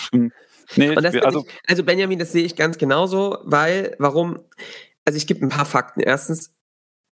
[0.77, 4.39] Nee, also, ich, also Benjamin, das sehe ich ganz genauso, weil, warum,
[5.03, 5.99] also ich gebe ein paar Fakten.
[5.99, 6.53] Erstens,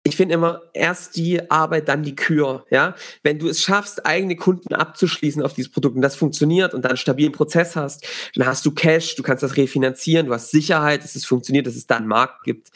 [0.10, 2.66] ich finde immer erst die Arbeit, dann die Kür.
[2.70, 6.84] Ja, wenn du es schaffst, eigene Kunden abzuschließen auf dieses Produkt und das funktioniert und
[6.84, 10.52] dann einen stabilen Prozess hast, dann hast du Cash, du kannst das refinanzieren, du hast
[10.52, 12.70] Sicherheit, dass es funktioniert, dass es da einen Markt gibt.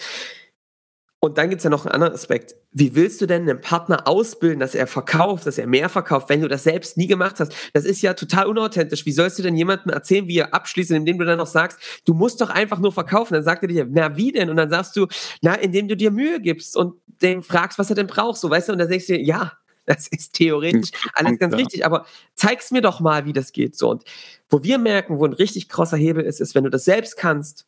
[1.23, 2.53] Und dann gibt es ja noch einen anderen Aspekt.
[2.73, 6.41] Wie willst du denn einen Partner ausbilden, dass er verkauft, dass er mehr verkauft, wenn
[6.41, 7.55] du das selbst nie gemacht hast?
[7.71, 9.05] Das ist ja total unauthentisch.
[9.05, 12.13] Wie sollst du denn jemandem erzählen, wie er abschließt, indem du dann noch sagst, du
[12.13, 13.35] musst doch einfach nur verkaufen?
[13.35, 14.49] Dann sagt er dir, na wie denn?
[14.49, 15.07] Und dann sagst du,
[15.41, 18.67] na, indem du dir Mühe gibst und den fragst, was er denn braucht, so weißt
[18.67, 18.73] du?
[18.73, 19.53] Und dann denkst du dir, ja,
[19.85, 22.05] das ist theoretisch alles ganz richtig, aber
[22.35, 23.77] zeig's mir doch mal, wie das geht.
[23.77, 24.03] So und
[24.49, 27.65] wo wir merken, wo ein richtig krasser Hebel ist, ist, wenn du das selbst kannst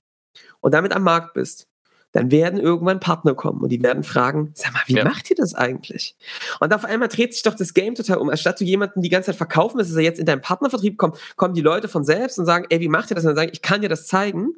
[0.60, 1.70] und damit am Markt bist
[2.16, 5.04] dann werden irgendwann Partner kommen und die werden fragen, sag mal, wie ja.
[5.04, 6.16] macht ihr das eigentlich?
[6.62, 8.30] Und auf einmal dreht sich doch das Game total um.
[8.30, 11.54] Anstatt du jemanden die ganze Zeit verkaufen, dass er jetzt in deinen Partnervertrieb kommt, kommen
[11.54, 13.26] die Leute von selbst und sagen, ey, wie macht ihr das?
[13.26, 14.54] Und dann sagen, ich kann dir das zeigen.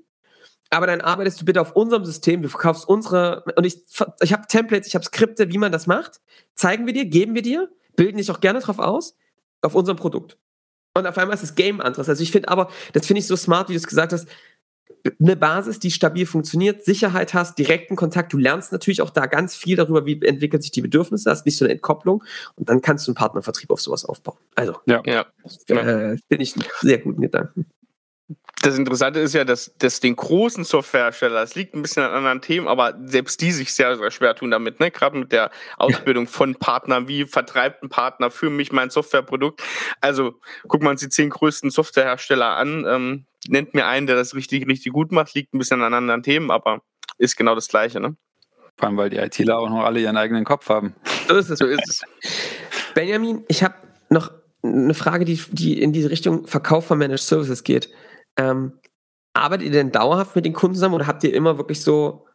[0.70, 3.80] Aber dann arbeitest du bitte auf unserem System, du verkaufst unsere, und ich,
[4.22, 6.22] ich habe Templates, ich habe Skripte, wie man das macht.
[6.54, 9.16] Zeigen wir dir, geben wir dir, bilden dich auch gerne drauf aus,
[9.64, 10.38] auf unserem Produkt.
[10.94, 12.08] Und auf einmal ist das Game anderes.
[12.08, 14.28] Also ich finde aber, das finde ich so smart, wie du es gesagt hast,
[15.20, 18.34] eine Basis, die stabil funktioniert, Sicherheit hast, direkten Kontakt.
[18.34, 21.58] Du lernst natürlich auch da ganz viel darüber, wie entwickelt sich die Bedürfnisse, hast nicht
[21.58, 22.24] so eine Entkopplung
[22.56, 24.38] und dann kannst du einen Partnervertrieb auf sowas aufbauen.
[24.56, 25.26] Also, ja, ja.
[25.68, 27.66] Äh, finde ich einen sehr guten Gedanken
[28.62, 32.42] das Interessante ist ja, dass, dass den großen Softwarehersteller, das liegt ein bisschen an anderen
[32.42, 34.90] Themen, aber selbst die sich sehr, sehr schwer tun damit, ne?
[34.90, 39.62] Gerade mit der Ausbildung von Partnern, wie vertreibt ein Partner für mich mein Softwareprodukt.
[40.02, 40.34] Also
[40.68, 44.68] guckt man sich die zehn größten Softwarehersteller an, ähm, nennt mir einen, der das richtig,
[44.68, 46.82] richtig gut macht, liegt ein bisschen an anderen Themen, aber
[47.20, 48.16] ist genau das Gleiche, ne?
[48.76, 50.96] Vor allem, weil die ITler auch noch alle ihren eigenen Kopf haben.
[51.28, 51.60] So ist es.
[51.60, 52.04] So ist es.
[52.94, 53.76] Benjamin, ich habe
[54.10, 54.32] noch
[54.64, 57.90] eine Frage, die, die in diese Richtung Verkauf von Managed Services geht.
[58.38, 58.74] Ähm,
[59.34, 62.26] arbeitet ihr denn dauerhaft mit den Kunden zusammen oder habt ihr immer wirklich so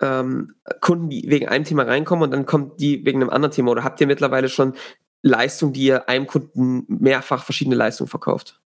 [0.00, 3.70] ähm, Kunden, die wegen einem Thema reinkommen und dann kommt die wegen einem anderen Thema?
[3.70, 4.74] Oder habt ihr mittlerweile schon
[5.22, 8.60] Leistungen, die ihr einem Kunden mehrfach verschiedene Leistungen verkauft?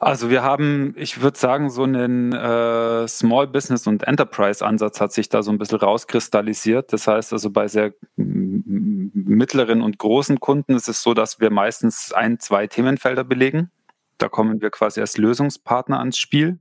[0.00, 5.12] Also wir haben, ich würde sagen, so einen äh, Small Business und Enterprise Ansatz hat
[5.12, 6.92] sich da so ein bisschen rauskristallisiert.
[6.92, 12.12] Das heißt also bei sehr mittleren und großen Kunden ist es so, dass wir meistens
[12.12, 13.70] ein, zwei Themenfelder belegen.
[14.18, 16.58] Da kommen wir quasi als Lösungspartner ans Spiel.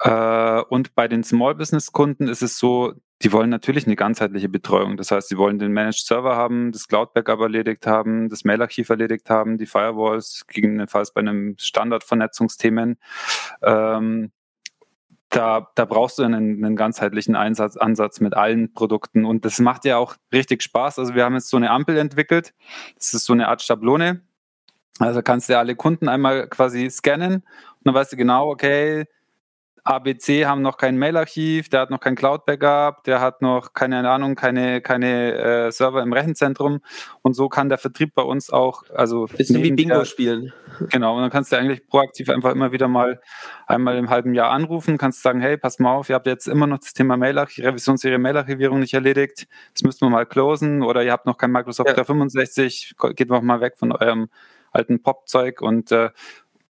[0.00, 4.48] Äh, und bei den Small Business Kunden ist es so, die wollen natürlich eine ganzheitliche
[4.48, 4.96] Betreuung.
[4.96, 8.88] Das heißt, sie wollen den Managed Server haben, das Cloud Backup erledigt haben, das Mailarchiv
[8.90, 12.98] erledigt haben, die Firewalls, gegebenenfalls bei einem Standardvernetzungsthemen.
[13.62, 14.30] Ähm,
[15.30, 19.24] da, da brauchst du einen, einen ganzheitlichen Einsatz, Ansatz mit allen Produkten.
[19.24, 20.98] Und das macht ja auch richtig Spaß.
[21.00, 22.54] Also wir haben jetzt so eine Ampel entwickelt.
[22.96, 24.22] Das ist so eine Art Schablone.
[24.98, 27.34] Also kannst du alle Kunden einmal quasi scannen.
[27.34, 27.44] Und
[27.84, 29.06] dann weißt du genau, okay,
[29.88, 34.34] ABC haben noch kein Mailarchiv, der hat noch kein Cloud-Backup, der hat noch keine Ahnung,
[34.34, 36.80] keine, keine äh, Server im Rechenzentrum.
[37.22, 40.52] Und so kann der Vertrieb bei uns auch, also bisschen wie Bingo der, spielen.
[40.90, 43.20] Genau, und dann kannst du eigentlich proaktiv einfach immer wieder mal
[43.66, 46.66] einmal im halben Jahr anrufen, kannst sagen, hey, pass mal auf, ihr habt jetzt immer
[46.66, 50.82] noch das Thema Mailarchiv, Revisionsserie Mailarchivierung nicht erledigt, das müssen wir mal closen.
[50.82, 51.94] Oder ihr habt noch kein Microsoft ja.
[51.94, 54.28] 365, geht noch mal weg von eurem
[54.72, 56.10] alten Popzeug und äh,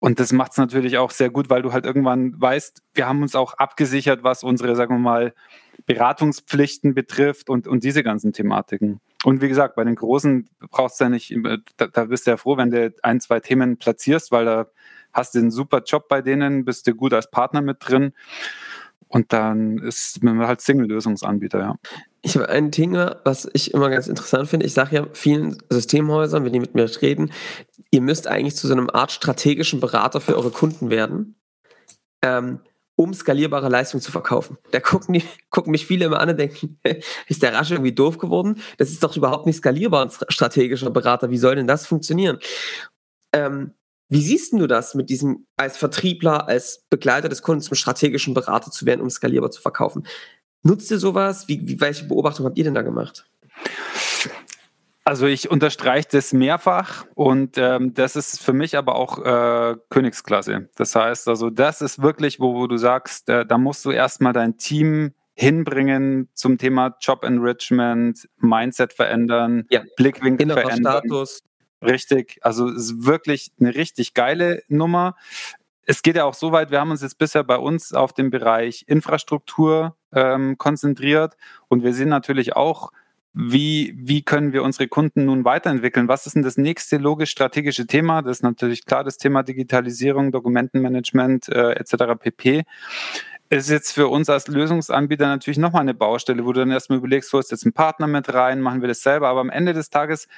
[0.00, 3.22] und das macht es natürlich auch sehr gut, weil du halt irgendwann weißt, wir haben
[3.22, 5.34] uns auch abgesichert, was unsere, sagen wir mal,
[5.86, 9.00] Beratungspflichten betrifft und, und diese ganzen Thematiken.
[9.24, 11.34] Und wie gesagt, bei den Großen brauchst du ja nicht,
[11.76, 14.66] da, da bist du ja froh, wenn du ein, zwei Themen platzierst, weil da
[15.12, 18.12] hast du einen super Job bei denen, bist du gut als Partner mit drin.
[19.08, 21.74] Und dann ist man halt Single-Lösungsanbieter, ja.
[22.22, 24.66] Ich habe ein Thema, was ich immer ganz interessant finde.
[24.66, 27.32] Ich sage ja vielen Systemhäusern, wenn die mit mir reden,
[27.90, 31.36] ihr müsst eigentlich zu so einem Art strategischen Berater für eure Kunden werden,
[32.22, 32.60] ähm,
[32.96, 34.58] um skalierbare Leistung zu verkaufen.
[34.72, 36.80] Da gucken, die, gucken mich viele immer an und denken,
[37.28, 38.60] ist der Rasch irgendwie doof geworden?
[38.78, 41.30] Das ist doch überhaupt nicht skalierbar, ein strategischer Berater.
[41.30, 42.38] Wie soll denn das funktionieren?
[43.32, 43.74] Ähm,
[44.10, 48.70] wie siehst du das mit diesem als Vertriebler, als Begleiter des Kunden zum strategischen Berater
[48.70, 50.06] zu werden, um skalierbar zu verkaufen?
[50.68, 51.48] Nutzt ihr sowas?
[51.48, 53.26] Wie, wie, welche Beobachtung habt ihr denn da gemacht?
[55.02, 60.68] Also ich unterstreiche das mehrfach und ähm, das ist für mich aber auch äh, Königsklasse.
[60.76, 64.34] Das heißt, also das ist wirklich, wo, wo du sagst, äh, da musst du erstmal
[64.34, 69.82] dein Team hinbringen zum Thema Job Enrichment, Mindset verändern, ja.
[69.96, 71.02] Blickwinkel Innerer verändern.
[71.06, 71.42] Status.
[71.80, 75.16] Richtig, also es ist wirklich eine richtig geile Nummer.
[75.90, 78.28] Es geht ja auch so weit, wir haben uns jetzt bisher bei uns auf den
[78.28, 81.34] Bereich Infrastruktur ähm, konzentriert
[81.68, 82.92] und wir sehen natürlich auch,
[83.32, 86.06] wie, wie können wir unsere Kunden nun weiterentwickeln?
[86.06, 88.20] Was ist denn das nächste logisch-strategische Thema?
[88.20, 92.20] Das ist natürlich klar das Thema Digitalisierung, Dokumentenmanagement äh, etc.
[92.20, 92.64] pp.
[93.48, 97.32] ist jetzt für uns als Lösungsanbieter natürlich nochmal eine Baustelle, wo du dann erstmal überlegst,
[97.32, 99.28] wo ist jetzt ein Partner mit rein, machen wir das selber.
[99.28, 100.28] Aber am Ende des Tages,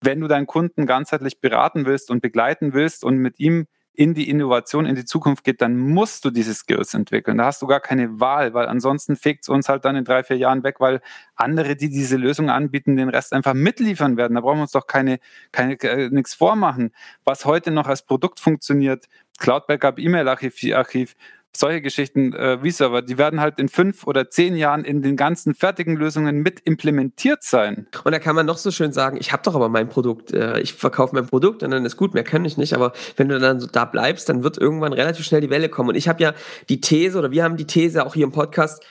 [0.00, 3.66] wenn du deinen Kunden ganzheitlich beraten willst und begleiten willst und mit ihm
[4.00, 7.36] in die Innovation, in die Zukunft geht, dann musst du diese Skills entwickeln.
[7.36, 10.22] Da hast du gar keine Wahl, weil ansonsten fegt es uns halt dann in drei,
[10.22, 11.02] vier Jahren weg, weil
[11.34, 14.36] andere, die diese Lösung anbieten, den Rest einfach mitliefern werden.
[14.36, 15.20] Da brauchen wir uns doch keine,
[15.52, 16.94] keine äh, nichts vormachen.
[17.24, 19.04] Was heute noch als Produkt funktioniert,
[19.38, 21.14] Cloud Backup, E-Mail-Archiv, Archiv,
[21.56, 25.16] solche Geschichten äh, wie Server, die werden halt in fünf oder zehn Jahren in den
[25.16, 27.88] ganzen fertigen Lösungen mit implementiert sein.
[28.04, 30.60] Und da kann man noch so schön sagen, ich habe doch aber mein Produkt, äh,
[30.60, 32.74] ich verkaufe mein Produkt und dann ist gut, mehr kann ich nicht.
[32.74, 35.90] Aber wenn du dann so da bleibst, dann wird irgendwann relativ schnell die Welle kommen.
[35.90, 36.34] Und ich habe ja
[36.68, 38.84] die These oder wir haben die These auch hier im Podcast,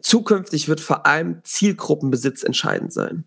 [0.00, 3.24] zukünftig wird vor allem Zielgruppenbesitz entscheidend sein.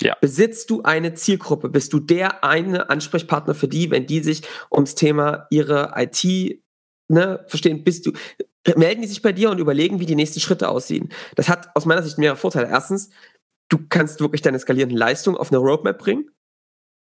[0.00, 0.14] Ja.
[0.20, 1.70] Besitzt du eine Zielgruppe?
[1.70, 6.60] Bist du der eine Ansprechpartner für die, wenn die sich ums Thema ihre IT
[7.08, 8.12] ne, verstehen, bist du,
[8.76, 11.10] melden die sich bei dir und überlegen, wie die nächsten Schritte aussehen.
[11.34, 12.68] Das hat aus meiner Sicht mehrere Vorteile.
[12.68, 13.10] Erstens,
[13.68, 16.30] du kannst wirklich deine skalierenden Leistungen auf eine Roadmap bringen.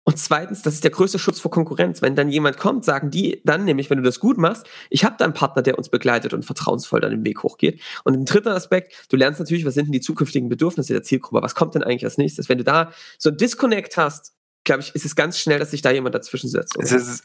[0.07, 2.03] Und zweitens, das ist der größte Schutz vor Konkurrenz.
[2.03, 5.15] Wenn dann jemand kommt, sagen die dann nämlich, wenn du das gut machst, ich habe
[5.17, 7.81] da einen Partner, der uns begleitet und vertrauensvoll dann den Weg hochgeht.
[8.03, 11.41] Und ein dritter Aspekt, du lernst natürlich, was sind denn die zukünftigen Bedürfnisse der Zielgruppe?
[11.41, 12.49] Was kommt denn eigentlich als nächstes?
[12.49, 15.81] Wenn du da so ein Disconnect hast, glaube ich, ist es ganz schnell, dass sich
[15.81, 16.77] da jemand dazwischen setzt.
[16.77, 17.23] Es ist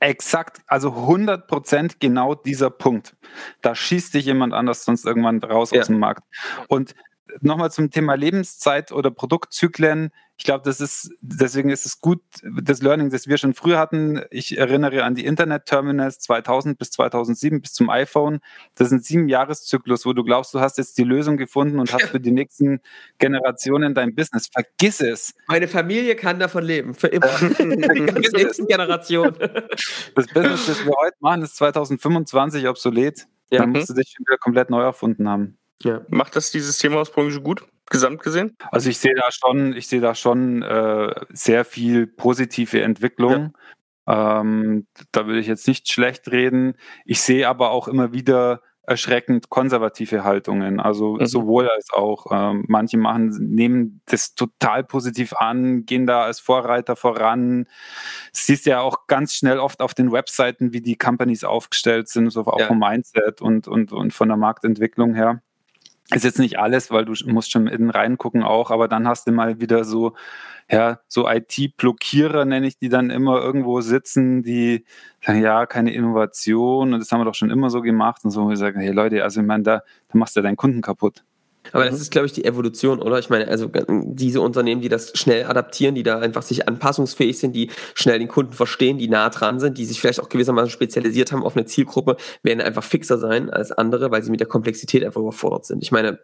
[0.00, 3.16] exakt, also 100 Prozent genau dieser Punkt.
[3.60, 5.80] Da schießt dich jemand anders sonst irgendwann raus ja.
[5.80, 6.24] aus dem Markt.
[6.68, 6.94] Und
[7.40, 12.80] nochmal zum Thema Lebenszeit oder Produktzyklen ich glaube, das ist, deswegen ist es gut, das
[12.80, 14.22] Learning, das wir schon früher hatten.
[14.30, 18.40] Ich erinnere an die Internet-Terminals 2000 bis 2007 bis zum iPhone.
[18.74, 21.92] Das ist ein sieben Jahreszyklus, wo du glaubst, du hast jetzt die Lösung gefunden und
[21.92, 22.80] hast für die nächsten
[23.18, 24.48] Generationen dein Business.
[24.50, 25.34] Vergiss es.
[25.46, 26.94] Meine Familie kann davon leben.
[26.94, 27.26] Für immer.
[27.58, 27.64] die
[28.32, 29.36] nächsten Generationen.
[30.14, 33.26] Das Business, das wir heute machen, ist 2025 obsolet.
[33.50, 33.58] Ja.
[33.58, 35.58] Dann musst du dich wieder komplett neu erfunden haben.
[35.82, 36.02] Ja.
[36.08, 37.64] Macht das die Systemhausbranche gut?
[37.90, 38.56] gesamt gesehen?
[38.70, 43.54] Also ich sehe da schon, ich sehe da schon äh, sehr viel positive Entwicklung.
[44.06, 44.40] Ja.
[44.40, 46.74] Ähm, da will ich jetzt nicht schlecht reden.
[47.04, 50.80] Ich sehe aber auch immer wieder erschreckend konservative Haltungen.
[50.80, 51.26] Also mhm.
[51.26, 52.26] sowohl als auch.
[52.32, 57.68] Ähm, manche machen, nehmen das total positiv an, gehen da als Vorreiter voran.
[58.32, 62.40] Siehst ja auch ganz schnell oft auf den Webseiten, wie die Companies aufgestellt sind, so
[62.46, 62.66] auch ja.
[62.66, 65.42] vom Mindset und, und, und von der Marktentwicklung her
[66.14, 69.32] ist jetzt nicht alles, weil du musst schon innen reingucken auch, aber dann hast du
[69.32, 70.14] mal wieder so,
[70.70, 74.84] ja, so IT-Blockierer nenne ich die dann immer irgendwo sitzen, die
[75.24, 78.42] sagen, ja, keine Innovation und das haben wir doch schon immer so gemacht und so.
[78.42, 81.24] Und ich sage, hey Leute, also ich meine, da, da machst du deinen Kunden kaputt.
[81.72, 82.00] Aber das mhm.
[82.00, 83.18] ist, glaube ich, die Evolution, oder?
[83.18, 87.52] Ich meine, also diese Unternehmen, die das schnell adaptieren, die da einfach sich anpassungsfähig sind,
[87.52, 91.32] die schnell den Kunden verstehen, die nah dran sind, die sich vielleicht auch gewissermaßen spezialisiert
[91.32, 95.04] haben auf eine Zielgruppe, werden einfach fixer sein als andere, weil sie mit der Komplexität
[95.04, 95.82] einfach überfordert sind.
[95.82, 96.18] Ich meine,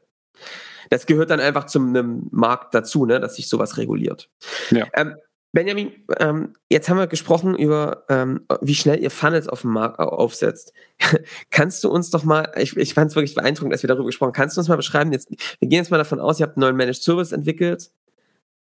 [0.91, 4.29] das gehört dann einfach zum einem Markt dazu, ne, dass sich sowas reguliert.
[4.71, 4.87] Ja.
[4.95, 5.17] Ähm,
[5.53, 9.99] Benjamin, ähm, jetzt haben wir gesprochen über, ähm, wie schnell ihr Funnels auf dem Markt
[9.99, 10.73] aufsetzt.
[11.51, 14.29] kannst du uns doch mal, ich, ich fand es wirklich beeindruckend, dass wir darüber gesprochen
[14.29, 16.57] haben, kannst du uns mal beschreiben, jetzt, wir gehen jetzt mal davon aus, ihr habt
[16.57, 17.91] einen neuen Managed Service entwickelt.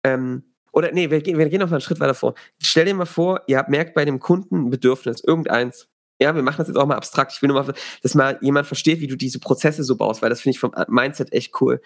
[0.03, 2.33] Ähm, oder nee, wir, wir gehen noch mal einen Schritt weiter vor.
[2.61, 5.87] Stell dir mal vor, ihr habt, merkt bei dem Kunden ein Bedürfnis, irgendeins.
[6.19, 7.33] Ja, wir machen das jetzt auch mal abstrakt.
[7.33, 10.29] Ich will nur mal, dass mal jemand versteht, wie du diese Prozesse so baust, weil
[10.29, 11.81] das finde ich vom Mindset echt cool.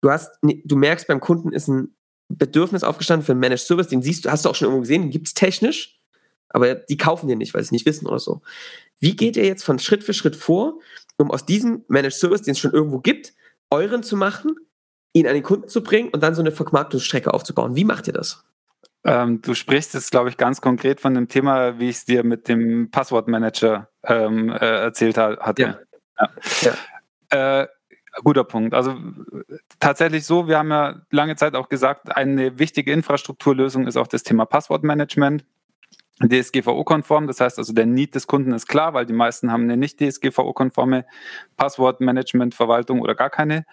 [0.00, 1.94] Du hast, du merkst beim Kunden ist ein
[2.36, 5.02] Bedürfnis aufgestanden für einen Managed Service, den siehst du, hast du auch schon irgendwo gesehen,
[5.02, 6.00] den gibt es technisch,
[6.48, 8.42] aber die kaufen den nicht, weil sie es nicht wissen oder so.
[9.00, 10.78] Wie geht ihr jetzt von Schritt für Schritt vor,
[11.16, 13.32] um aus diesem Managed Service, den es schon irgendwo gibt,
[13.70, 14.56] euren zu machen,
[15.12, 17.76] ihn an den Kunden zu bringen und dann so eine Vermarktungsstrecke aufzubauen?
[17.76, 18.44] Wie macht ihr das?
[19.04, 22.22] Ähm, du sprichst jetzt, glaube ich, ganz konkret von dem Thema, wie ich es dir
[22.22, 25.62] mit dem Passwortmanager ähm, äh, erzählt ha hatte.
[25.62, 26.30] Ja.
[26.62, 26.74] ja.
[27.32, 27.62] ja.
[27.62, 27.68] Äh,
[28.22, 28.74] Guter Punkt.
[28.74, 28.96] Also
[29.80, 34.22] tatsächlich so, wir haben ja lange Zeit auch gesagt, eine wichtige Infrastrukturlösung ist auch das
[34.22, 35.44] Thema Passwortmanagement.
[36.20, 39.76] DSGVO-konform, das heißt also der Need des Kunden ist klar, weil die meisten haben eine
[39.76, 41.04] nicht DSGVO-konforme
[41.56, 43.64] Passwortmanagement-Verwaltung oder gar keine.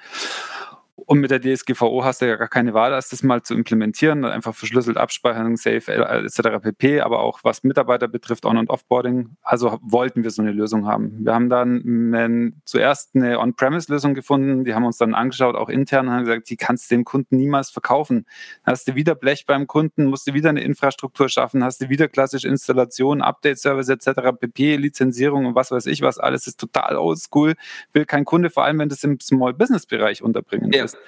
[1.10, 4.26] Und mit der DSGVO hast du ja gar keine Wahl, als das mal zu implementieren,
[4.26, 6.62] einfach verschlüsselt abspeichern, Safe äh, etc.
[6.62, 7.02] pp.
[7.02, 9.36] Aber auch was Mitarbeiter betrifft, On- und Offboarding.
[9.42, 11.26] Also wollten wir so eine Lösung haben.
[11.26, 14.66] Wir haben dann äh, zuerst eine On-Premise-Lösung gefunden.
[14.66, 17.38] Die haben uns dann angeschaut, auch intern, und haben gesagt, die kannst du dem Kunden
[17.38, 18.28] niemals verkaufen.
[18.64, 21.90] Dann hast du wieder Blech beim Kunden, musst du wieder eine Infrastruktur schaffen, hast du
[21.90, 24.38] wieder klassisch Installation, Update-Service etc.
[24.40, 24.76] pp.
[24.76, 26.20] Lizenzierung und was weiß ich was.
[26.20, 27.56] Alles ist total oldschool.
[27.94, 30.84] Will kein Kunde, vor allem wenn das im Small-Business-Bereich unterbringen ja.
[30.84, 30.99] ist.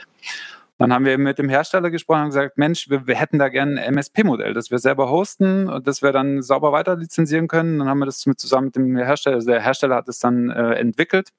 [0.77, 3.79] Dann haben wir mit dem Hersteller gesprochen und gesagt, Mensch, wir, wir hätten da gerne
[3.79, 7.77] ein MSP-Modell, das wir selber hosten und das wir dann sauber weiter lizenzieren können.
[7.77, 10.49] Dann haben wir das mit, zusammen mit dem Hersteller, also der Hersteller hat es dann
[10.49, 11.29] äh, entwickelt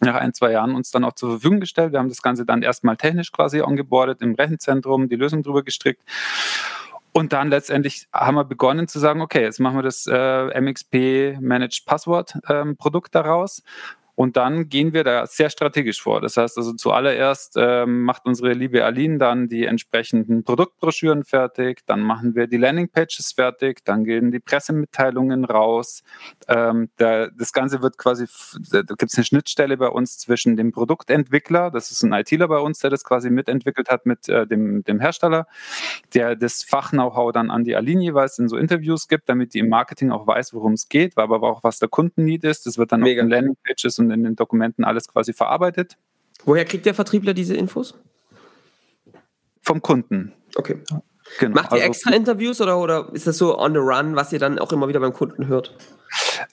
[0.00, 1.92] nach ein, zwei Jahren uns dann auch zur Verfügung gestellt.
[1.92, 6.02] Wir haben das Ganze dann erstmal technisch quasi ongeboardet im Rechenzentrum, die Lösung drüber gestrickt.
[7.12, 11.38] Und dann letztendlich haben wir begonnen zu sagen, okay, jetzt machen wir das äh, MXP
[11.40, 13.62] Managed Password ähm, Produkt daraus
[14.16, 16.20] und dann gehen wir da sehr strategisch vor.
[16.20, 22.00] Das heißt also zuallererst ähm, macht unsere liebe Aline dann die entsprechenden Produktbroschüren fertig, dann
[22.00, 26.02] machen wir die Landingpages fertig, dann gehen die Pressemitteilungen raus.
[26.46, 28.26] Ähm, der, das Ganze wird quasi,
[28.70, 32.58] da gibt es eine Schnittstelle bei uns zwischen dem Produktentwickler, das ist ein ITler bei
[32.58, 35.46] uns, der das quasi mitentwickelt hat mit äh, dem, dem Hersteller,
[36.14, 39.68] der das Fach-Know-how dann an die Aline jeweils in so Interviews gibt, damit die im
[39.68, 42.66] Marketing auch weiß, worum es geht, aber auch was der Kundennied ist.
[42.66, 43.22] Das wird dann Mega.
[43.22, 45.96] auf den Landingpages und in den Dokumenten alles quasi verarbeitet.
[46.44, 47.94] Woher kriegt der Vertriebler diese Infos?
[49.62, 50.32] Vom Kunden.
[50.56, 50.78] Okay.
[51.38, 51.54] Genau.
[51.54, 54.38] Macht ihr also, extra Interviews oder, oder ist das so on the run, was ihr
[54.38, 55.74] dann auch immer wieder beim Kunden hört?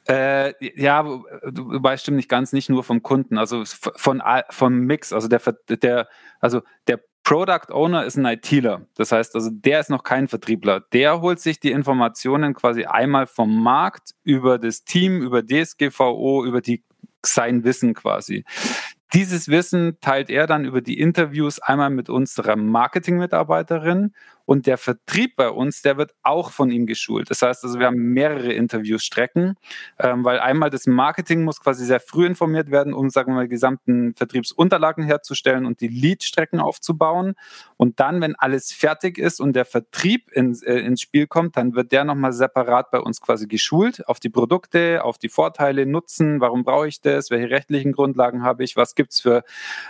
[0.07, 5.27] Äh, ja, wobei stimmt nicht ganz, nicht nur vom Kunden, also von, vom Mix, also
[5.27, 6.07] der, der,
[6.39, 8.87] also der Product Owner ist ein ITler.
[8.95, 10.81] Das heißt also, der ist noch kein Vertriebler.
[10.91, 16.61] Der holt sich die Informationen quasi einmal vom Markt über das Team, über DSGVO, über
[16.61, 16.83] die
[17.25, 18.45] sein Wissen quasi.
[19.13, 24.13] Dieses Wissen teilt er dann über die Interviews einmal mit unserer Marketing-Mitarbeiterin
[24.51, 27.29] und der Vertrieb bei uns, der wird auch von ihm geschult.
[27.29, 29.55] Das heißt also, wir haben mehrere Interviewstrecken,
[29.97, 33.47] ähm, weil einmal das Marketing muss quasi sehr früh informiert werden, um, sagen wir mal,
[33.47, 37.35] gesamten Vertriebsunterlagen herzustellen und die Lead-Strecken aufzubauen.
[37.77, 41.73] Und dann, wenn alles fertig ist und der Vertrieb ins, äh, ins Spiel kommt, dann
[41.73, 46.41] wird der nochmal separat bei uns quasi geschult auf die Produkte, auf die Vorteile, Nutzen,
[46.41, 49.45] warum brauche ich das, welche rechtlichen Grundlagen habe ich, was gibt es für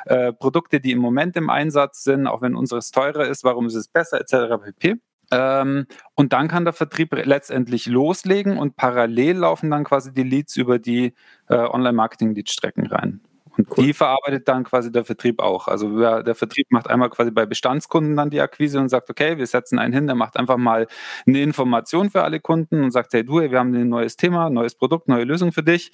[0.05, 3.73] äh, Produkte, die im Moment im Einsatz sind, auch wenn unseres teurer ist, warum ist
[3.73, 4.95] es besser, etc pp.
[5.31, 5.85] Ähm,
[6.15, 10.77] und dann kann der Vertrieb letztendlich loslegen und parallel laufen dann quasi die Leads über
[10.77, 11.13] die
[11.47, 13.21] äh, Online-Marketing-Lead-Strecken rein.
[13.57, 13.85] Und cool.
[13.85, 15.67] die verarbeitet dann quasi der Vertrieb auch.
[15.67, 19.47] Also der Vertrieb macht einmal quasi bei Bestandskunden dann die Akquise und sagt, okay, wir
[19.47, 20.87] setzen einen hin, der macht einfach mal
[21.27, 24.75] eine Information für alle Kunden und sagt, hey du, wir haben ein neues Thema, neues
[24.75, 25.91] Produkt, neue Lösung für dich.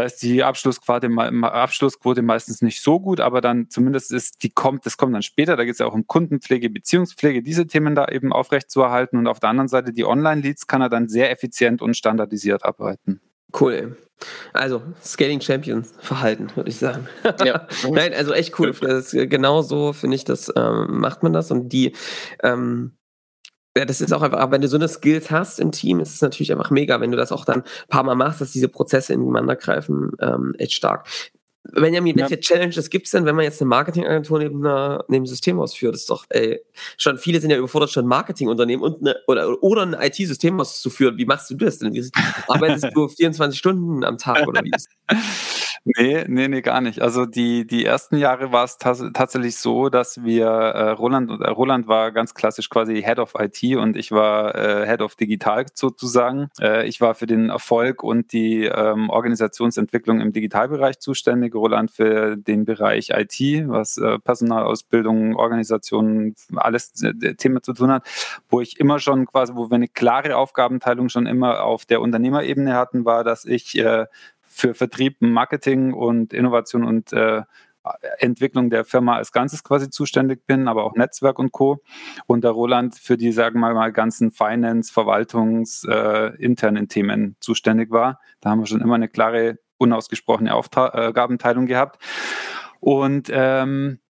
[0.00, 1.10] Da ist die Abschlussquote,
[1.42, 5.58] Abschlussquote meistens nicht so gut, aber dann zumindest ist die kommt, das kommt dann später.
[5.58, 9.18] Da geht es ja auch um Kundenpflege, Beziehungspflege, diese Themen da eben aufrechtzuerhalten.
[9.18, 13.20] Und auf der anderen Seite die Online-Leads kann er dann sehr effizient und standardisiert arbeiten.
[13.60, 13.98] Cool.
[14.54, 17.06] Also, Scaling Champions Verhalten, würde ich sagen.
[17.44, 17.68] Ja.
[17.90, 18.72] Nein, also echt cool.
[18.80, 21.50] Das genau so finde ich, das ähm, macht man das.
[21.50, 21.94] Und die
[22.42, 22.92] ähm,
[23.76, 26.22] ja, das ist auch einfach, wenn du so eine Skills hast im Team, ist es
[26.22, 29.12] natürlich einfach mega, wenn du das auch dann ein paar Mal machst, dass diese Prozesse
[29.12, 31.06] ineinander greifen, ähm, echt stark.
[31.62, 32.40] Benjamin, welche ja.
[32.40, 35.94] Challenges gibt es denn, wenn man jetzt eine Marketingagentur neben, einer, neben einem System ausführt?
[35.94, 36.60] Das ist doch, ey,
[36.96, 41.18] schon viele sind ja überfordert, schon ein Marketingunternehmen und eine, oder, oder ein IT-System auszuführen.
[41.18, 42.10] Wie machst du das denn?
[42.48, 44.88] Arbeitest du 24 Stunden am Tag oder wie ist
[45.84, 47.00] Nee, nee, nee, gar nicht.
[47.00, 51.88] Also die, die ersten Jahre war es tatsächlich so, dass wir, äh, Roland, äh, Roland
[51.88, 56.50] war ganz klassisch quasi Head of IT und ich war äh, Head of Digital sozusagen.
[56.60, 62.36] Äh, ich war für den Erfolg und die ähm, Organisationsentwicklung im Digitalbereich zuständig, Roland für
[62.36, 68.06] den Bereich IT, was äh, Personalausbildung, Organisation, alles äh, Thema zu tun hat,
[68.50, 72.74] wo ich immer schon quasi, wo wir eine klare Aufgabenteilung schon immer auf der Unternehmerebene
[72.74, 73.74] hatten, war, dass ich
[74.50, 77.42] für Vertrieb, Marketing und Innovation und äh,
[78.18, 81.82] Entwicklung der Firma als Ganzes quasi zuständig bin, aber auch Netzwerk und Co.
[82.26, 87.90] Und der Roland für die, sagen wir mal, ganzen Finance, Verwaltungs, äh, internen Themen zuständig
[87.90, 88.20] war.
[88.40, 92.02] Da haben wir schon immer eine klare, unausgesprochene Aufgabenteilung gehabt.
[92.80, 94.00] Und ähm,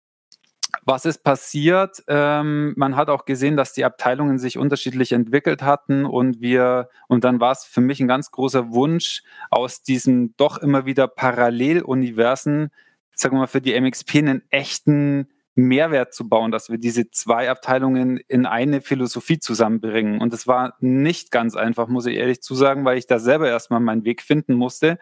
[0.90, 2.02] was ist passiert?
[2.08, 7.22] Ähm, man hat auch gesehen, dass die Abteilungen sich unterschiedlich entwickelt hatten und wir, und
[7.22, 12.70] dann war es für mich ein ganz großer Wunsch, aus diesen doch immer wieder Paralleluniversen,
[13.14, 17.50] sagen wir mal, für die MXP einen echten Mehrwert zu bauen, dass wir diese zwei
[17.50, 20.20] Abteilungen in eine Philosophie zusammenbringen.
[20.20, 23.48] Und es war nicht ganz einfach, muss ich ehrlich zu sagen, weil ich da selber
[23.48, 24.98] erstmal meinen Weg finden musste.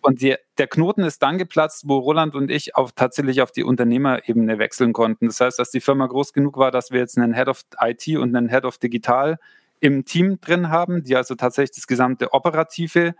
[0.00, 3.64] Und die, der Knoten ist dann geplatzt, wo Roland und ich auf, tatsächlich auf die
[3.64, 5.26] Unternehmerebene wechseln konnten.
[5.26, 8.08] Das heißt, dass die Firma groß genug war, dass wir jetzt einen Head of IT
[8.16, 9.38] und einen Head of Digital
[9.80, 13.14] im Team drin haben, die also tatsächlich das gesamte operative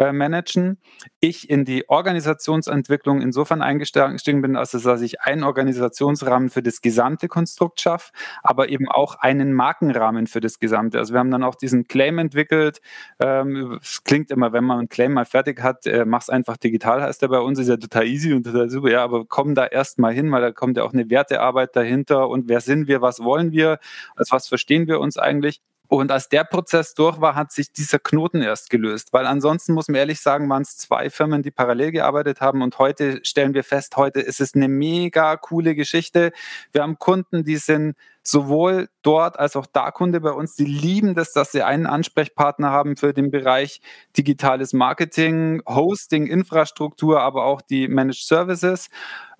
[0.00, 0.78] äh, managen.
[1.20, 7.28] Ich in die Organisationsentwicklung insofern eingestiegen bin, als dass ich einen Organisationsrahmen für das gesamte
[7.28, 10.98] Konstrukt schaffe, aber eben auch einen Markenrahmen für das gesamte.
[10.98, 12.80] Also wir haben dann auch diesen Claim entwickelt.
[13.18, 17.02] Ähm, es klingt immer, wenn man einen Claim mal fertig hat, äh, mach's einfach digital,
[17.02, 18.90] heißt der bei uns, ist ja total easy und total super.
[18.90, 22.30] Ja, aber komm da erst mal hin, weil da kommt ja auch eine Wertearbeit dahinter
[22.30, 23.78] und wer sind wir, was wollen wir,
[24.16, 25.60] als was verstehen wir uns eigentlich.
[25.90, 29.12] Und als der Prozess durch war, hat sich dieser Knoten erst gelöst.
[29.12, 32.62] Weil ansonsten muss man ehrlich sagen, waren es zwei Firmen, die parallel gearbeitet haben.
[32.62, 36.30] Und heute stellen wir fest, heute ist es eine mega coole Geschichte.
[36.70, 41.16] Wir haben Kunden, die sind sowohl dort als auch da Kunde bei uns, die lieben
[41.16, 43.80] das, dass sie einen Ansprechpartner haben für den Bereich
[44.16, 48.90] digitales Marketing, Hosting, Infrastruktur, aber auch die Managed Services.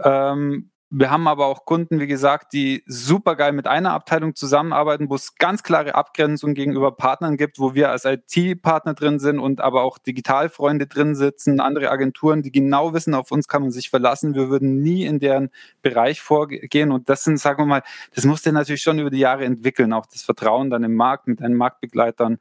[0.03, 5.09] Ähm, wir haben aber auch Kunden, wie gesagt, die super geil mit einer Abteilung zusammenarbeiten,
[5.09, 9.61] wo es ganz klare Abgrenzungen gegenüber Partnern gibt, wo wir als IT-Partner drin sind und
[9.61, 13.89] aber auch Digitalfreunde drin sitzen, andere Agenturen, die genau wissen, auf uns kann man sich
[13.89, 14.35] verlassen.
[14.35, 16.91] Wir würden nie in deren Bereich vorgehen.
[16.91, 17.83] Und das sind, sagen wir mal,
[18.17, 21.41] das musste natürlich schon über die Jahre entwickeln, auch das Vertrauen dann im Markt mit
[21.41, 22.39] deinen Marktbegleitern,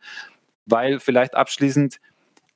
[0.66, 2.00] weil vielleicht abschließend,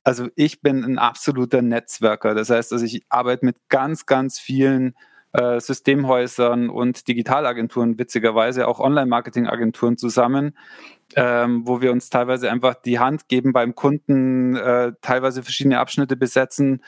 [0.02, 2.34] also ich bin ein absoluter Netzwerker.
[2.34, 4.96] Das heißt, also ich arbeite mit ganz, ganz vielen
[5.34, 10.56] äh, Systemhäusern und Digitalagenturen, witzigerweise auch Online-Marketing-Agenturen zusammen,
[11.16, 16.16] ähm, wo wir uns teilweise einfach die Hand geben beim Kunden, äh, teilweise verschiedene Abschnitte
[16.16, 16.84] besetzen.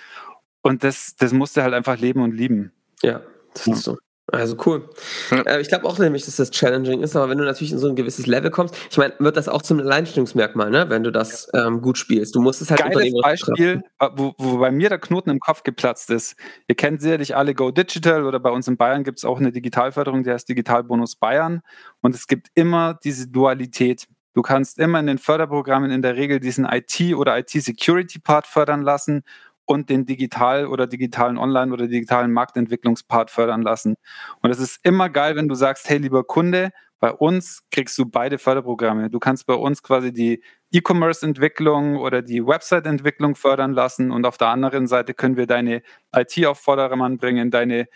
[0.63, 2.73] Und das, das musste halt einfach leben und lieben.
[3.03, 3.21] Ja,
[3.53, 3.99] das ist so.
[4.33, 4.89] Also cool.
[5.31, 5.43] Ja.
[5.43, 7.89] Äh, ich glaube auch nämlich, dass das challenging ist, aber wenn du natürlich in so
[7.89, 10.91] ein gewisses Level kommst, ich meine, wird das auch zum Alleinstellungsmerkmal, ne?
[10.91, 12.35] wenn du das ähm, gut spielst.
[12.35, 13.83] Du musst es halt Geiles Beispiel,
[14.16, 16.35] wo, wo bei mir der Knoten im Kopf geplatzt ist.
[16.66, 19.53] Ihr kennt sicherlich alle Go Digital oder bei uns in Bayern gibt es auch eine
[19.53, 21.61] Digitalförderung, die heißt Digitalbonus Bayern.
[22.01, 24.09] Und es gibt immer diese Dualität.
[24.35, 29.22] Du kannst immer in den Förderprogrammen in der Regel diesen IT- oder IT-Security-Part fördern lassen
[29.67, 33.97] und den digital oder digitalen Online- oder digitalen Marktentwicklungspart fördern lassen.
[34.43, 38.07] Und es ist immer geil, wenn du sagst, hey, lieber Kunde, bei uns kriegst du
[38.07, 39.11] beide Förderprogramme.
[39.11, 40.43] Du kannst bei uns quasi die
[40.73, 45.83] E-Commerce-Entwicklung oder die Website-Entwicklung fördern lassen und auf der anderen Seite können wir deine
[46.15, 47.87] IT auf Vordermann bringen, deine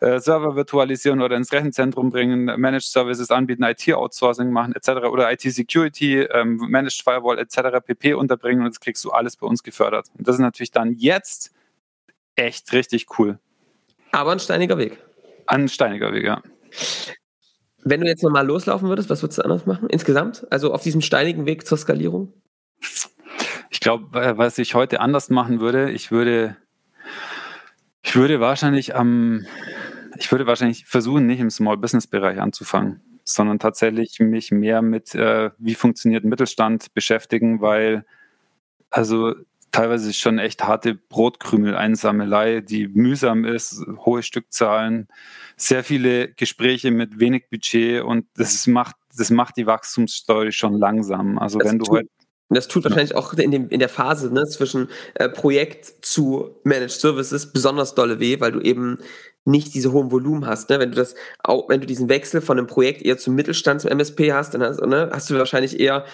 [0.00, 5.06] äh, Server virtualisieren oder ins Rechenzentrum bringen, Managed Services anbieten, IT-Outsourcing machen etc.
[5.10, 7.84] oder IT-Security, ähm, Managed Firewall etc.
[7.84, 8.14] pp.
[8.14, 10.08] unterbringen und das kriegst du alles bei uns gefördert.
[10.16, 11.52] Und das ist natürlich dann jetzt
[12.36, 13.38] echt richtig cool.
[14.12, 14.98] Aber ein steiniger Weg.
[15.46, 16.42] Ein steiniger Weg, ja.
[17.84, 20.46] Wenn du jetzt nochmal loslaufen würdest, was würdest du anders machen insgesamt?
[20.50, 22.32] Also auf diesem steinigen Weg zur Skalierung?
[23.70, 26.56] Ich glaube, was ich heute anders machen würde, ich würde,
[28.02, 29.46] ich würde wahrscheinlich am,
[30.18, 35.14] ich würde wahrscheinlich versuchen, nicht im Small Business Bereich anzufangen, sondern tatsächlich mich mehr mit,
[35.14, 38.04] äh, wie funktioniert Mittelstand beschäftigen, weil
[38.90, 39.34] also
[39.72, 45.08] teilweise ist schon echt harte Brotkrümel-Einsammelei, die mühsam ist, hohe Stückzahlen,
[45.56, 51.38] sehr viele Gespräche mit wenig Budget und das macht, das macht die Wachstumsstory schon langsam.
[51.38, 52.08] Also das wenn du heute
[52.54, 56.90] das tut wahrscheinlich auch in, dem, in der Phase ne, zwischen äh, Projekt zu Managed
[56.90, 58.98] Services besonders dolle weh, weil du eben
[59.44, 60.68] nicht diese hohen Volumen hast.
[60.70, 60.78] Ne?
[60.78, 63.90] Wenn du das, auch, wenn du diesen Wechsel von einem Projekt eher zum Mittelstand, zum
[63.90, 66.04] MSP hast, dann hast, ne, hast du wahrscheinlich eher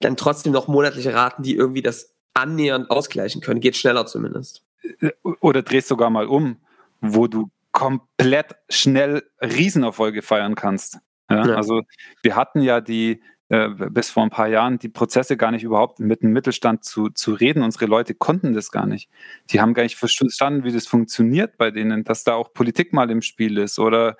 [0.00, 3.60] dann trotzdem noch monatliche Raten, die irgendwie das annähernd ausgleichen können.
[3.60, 4.62] Geht schneller zumindest.
[5.40, 6.56] Oder drehst sogar mal um,
[7.00, 10.98] wo du komplett schnell Riesenerfolge feiern kannst.
[11.30, 11.54] Ja, ja.
[11.54, 11.82] Also
[12.22, 13.22] wir hatten ja die,
[13.52, 17.10] äh, bis vor ein paar Jahren die Prozesse gar nicht überhaupt mit dem Mittelstand zu,
[17.10, 17.62] zu reden.
[17.62, 19.10] Unsere Leute konnten das gar nicht.
[19.50, 23.10] Die haben gar nicht verstanden, wie das funktioniert bei denen, dass da auch Politik mal
[23.10, 23.78] im Spiel ist.
[23.78, 24.16] Oder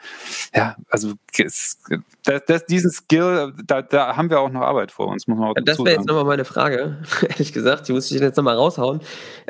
[0.55, 1.80] ja, also das,
[2.24, 5.55] das, diesen Skill, da, da haben wir auch noch Arbeit vor uns, muss man auch
[5.64, 7.89] Das wäre jetzt nochmal meine Frage, ehrlich gesagt.
[7.89, 9.01] Die muss ich jetzt nochmal raushauen.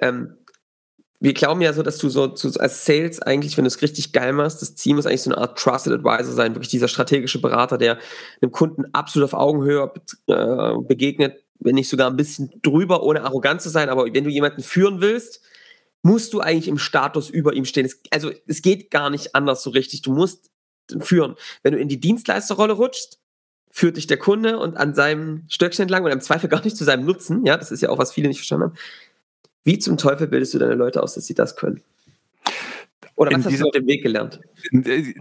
[0.00, 0.36] Ähm,
[1.22, 4.12] wir glauben ja so, dass du so, so als Sales eigentlich, wenn du es richtig
[4.12, 7.40] geil machst, das Team muss eigentlich so eine Art Trusted Advisor sein, wirklich dieser strategische
[7.40, 7.98] Berater, der
[8.40, 9.92] einem Kunden absolut auf Augenhöhe
[10.26, 13.88] äh, begegnet, wenn nicht sogar ein bisschen drüber, ohne arrogant zu sein.
[13.88, 15.40] Aber wenn du jemanden führen willst,
[16.02, 17.86] musst du eigentlich im Status über ihm stehen.
[17.86, 20.02] Es, also es geht gar nicht anders so richtig.
[20.02, 20.50] Du musst
[20.98, 21.36] führen.
[21.62, 23.20] Wenn du in die Dienstleisterrolle rutschst,
[23.70, 26.82] führt dich der Kunde und an seinem Stöckchen entlang und im Zweifel gar nicht zu
[26.82, 28.74] seinem Nutzen, ja, das ist ja auch, was viele nicht verstanden haben,
[29.64, 31.82] wie zum Teufel bildest du deine Leute aus, dass sie das können?
[33.14, 34.40] Oder was in hast du auf dem Weg gelernt?
[34.72, 35.14] Äh,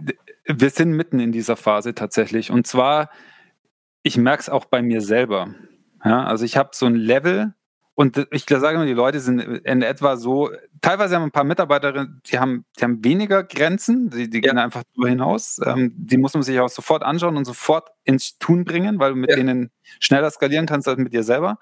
[0.46, 2.50] wir sind mitten in dieser Phase tatsächlich.
[2.50, 3.10] Und zwar,
[4.02, 5.54] ich merke es auch bei mir selber.
[6.04, 7.54] Ja, also ich habe so ein Level
[7.94, 12.22] und ich sage immer, die Leute sind in etwa so, teilweise haben ein paar Mitarbeiterinnen,
[12.26, 14.50] die haben, die haben weniger Grenzen, die, die ja.
[14.50, 15.60] gehen einfach darüber hinaus.
[15.64, 19.18] Ähm, die muss man sich auch sofort anschauen und sofort ins Tun bringen, weil du
[19.18, 19.36] mit ja.
[19.36, 19.70] denen
[20.00, 21.58] schneller skalieren kannst als mit dir selber.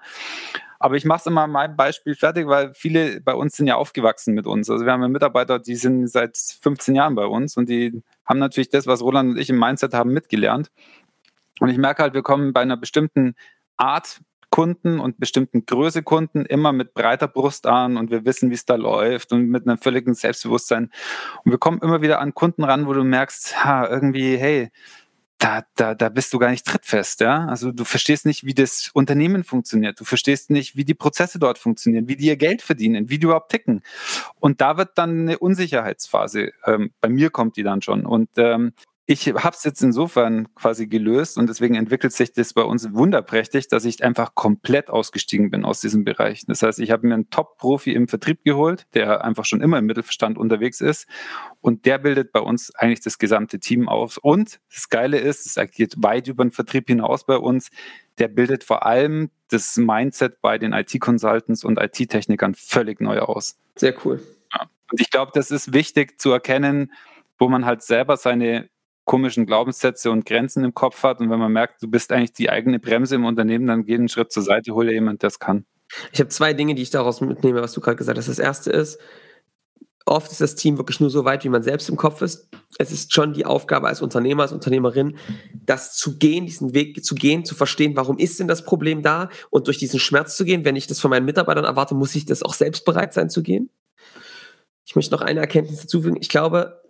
[0.81, 3.75] Aber ich mache es immer an meinem Beispiel fertig, weil viele bei uns sind ja
[3.75, 4.67] aufgewachsen mit uns.
[4.67, 8.39] Also wir haben ja Mitarbeiter, die sind seit 15 Jahren bei uns und die haben
[8.39, 10.71] natürlich das, was Roland und ich im Mindset haben, mitgelernt.
[11.59, 13.35] Und ich merke halt, wir kommen bei einer bestimmten
[13.77, 18.55] Art Kunden und bestimmten Größe Kunden immer mit breiter Brust an und wir wissen, wie
[18.55, 20.91] es da läuft und mit einem völligen Selbstbewusstsein.
[21.43, 24.71] Und wir kommen immer wieder an Kunden ran, wo du merkst, ha, irgendwie, hey,
[25.41, 27.47] da, da, da bist du gar nicht trittfest, ja.
[27.47, 29.99] Also du verstehst nicht, wie das Unternehmen funktioniert.
[29.99, 33.25] Du verstehst nicht, wie die Prozesse dort funktionieren, wie die ihr Geld verdienen, wie die
[33.25, 33.81] überhaupt ticken.
[34.39, 36.51] Und da wird dann eine Unsicherheitsphase.
[36.67, 38.05] Ähm, bei mir kommt die dann schon.
[38.05, 38.73] Und ähm,
[39.11, 43.67] ich habe es jetzt insofern quasi gelöst und deswegen entwickelt sich das bei uns wunderprächtig,
[43.67, 46.45] dass ich einfach komplett ausgestiegen bin aus diesem Bereich.
[46.47, 49.85] Das heißt, ich habe mir einen Top-Profi im Vertrieb geholt, der einfach schon immer im
[49.85, 51.07] Mittelverstand unterwegs ist
[51.59, 54.17] und der bildet bei uns eigentlich das gesamte Team auf.
[54.17, 57.69] Und das Geile ist, es agiert weit über den Vertrieb hinaus bei uns.
[58.17, 63.57] Der bildet vor allem das Mindset bei den IT-Consultants und IT-Technikern völlig neu aus.
[63.75, 64.23] Sehr cool.
[64.89, 66.93] Und ich glaube, das ist wichtig zu erkennen,
[67.37, 68.69] wo man halt selber seine
[69.05, 71.19] komischen Glaubenssätze und Grenzen im Kopf hat.
[71.19, 74.09] Und wenn man merkt, du bist eigentlich die eigene Bremse im Unternehmen, dann geh einen
[74.09, 75.65] Schritt zur Seite, hol dir jemand, der es kann.
[76.13, 78.29] Ich habe zwei Dinge, die ich daraus mitnehme, was du gerade gesagt hast.
[78.29, 78.99] Das erste ist,
[80.05, 82.49] oft ist das Team wirklich nur so weit, wie man selbst im Kopf ist.
[82.77, 85.17] Es ist schon die Aufgabe als Unternehmer, als Unternehmerin,
[85.65, 89.29] das zu gehen, diesen Weg zu gehen, zu verstehen, warum ist denn das Problem da
[89.49, 90.65] und durch diesen Schmerz zu gehen.
[90.65, 93.43] Wenn ich das von meinen Mitarbeitern erwarte, muss ich das auch selbst bereit sein zu
[93.43, 93.69] gehen.
[94.85, 96.17] Ich möchte noch eine Erkenntnis dazufügen.
[96.19, 96.80] Ich glaube,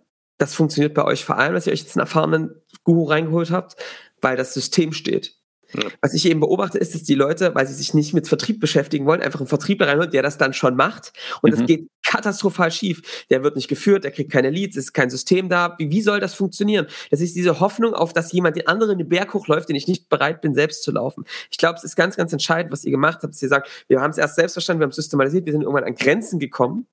[0.42, 2.50] das funktioniert bei euch vor allem, dass ihr euch jetzt einen erfahrenen
[2.82, 3.76] Guru reingeholt habt,
[4.20, 5.36] weil das System steht.
[5.72, 5.84] Ja.
[6.02, 9.06] Was ich eben beobachte, ist, dass die Leute, weil sie sich nicht mit Vertrieb beschäftigen
[9.06, 11.12] wollen, einfach einen Vertriebler reinholen, der das dann schon macht.
[11.40, 11.56] Und mhm.
[11.56, 13.24] das geht katastrophal schief.
[13.30, 15.76] Der wird nicht geführt, der kriegt keine Leads, es ist kein System da.
[15.78, 16.88] Wie, wie soll das funktionieren?
[17.10, 20.08] Das ist diese Hoffnung auf, dass jemand den anderen den Berg hochläuft, den ich nicht
[20.08, 21.24] bereit bin, selbst zu laufen.
[21.50, 24.00] Ich glaube, es ist ganz, ganz entscheidend, was ihr gemacht habt, dass ihr sagt, wir
[24.00, 26.88] haben es erst selbst verstanden, wir haben es systematisiert, wir sind irgendwann an Grenzen gekommen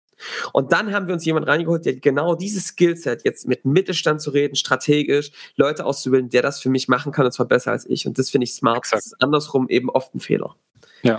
[0.53, 4.31] und dann haben wir uns jemanden reingeholt, der genau dieses Skillset, jetzt mit Mittelstand zu
[4.31, 8.05] reden, strategisch, Leute auszubilden, der das für mich machen kann, und zwar besser als ich.
[8.07, 8.77] Und das finde ich smart.
[8.77, 8.99] Exakt.
[8.99, 10.55] Das ist andersrum eben oft ein Fehler.
[11.03, 11.17] Ja.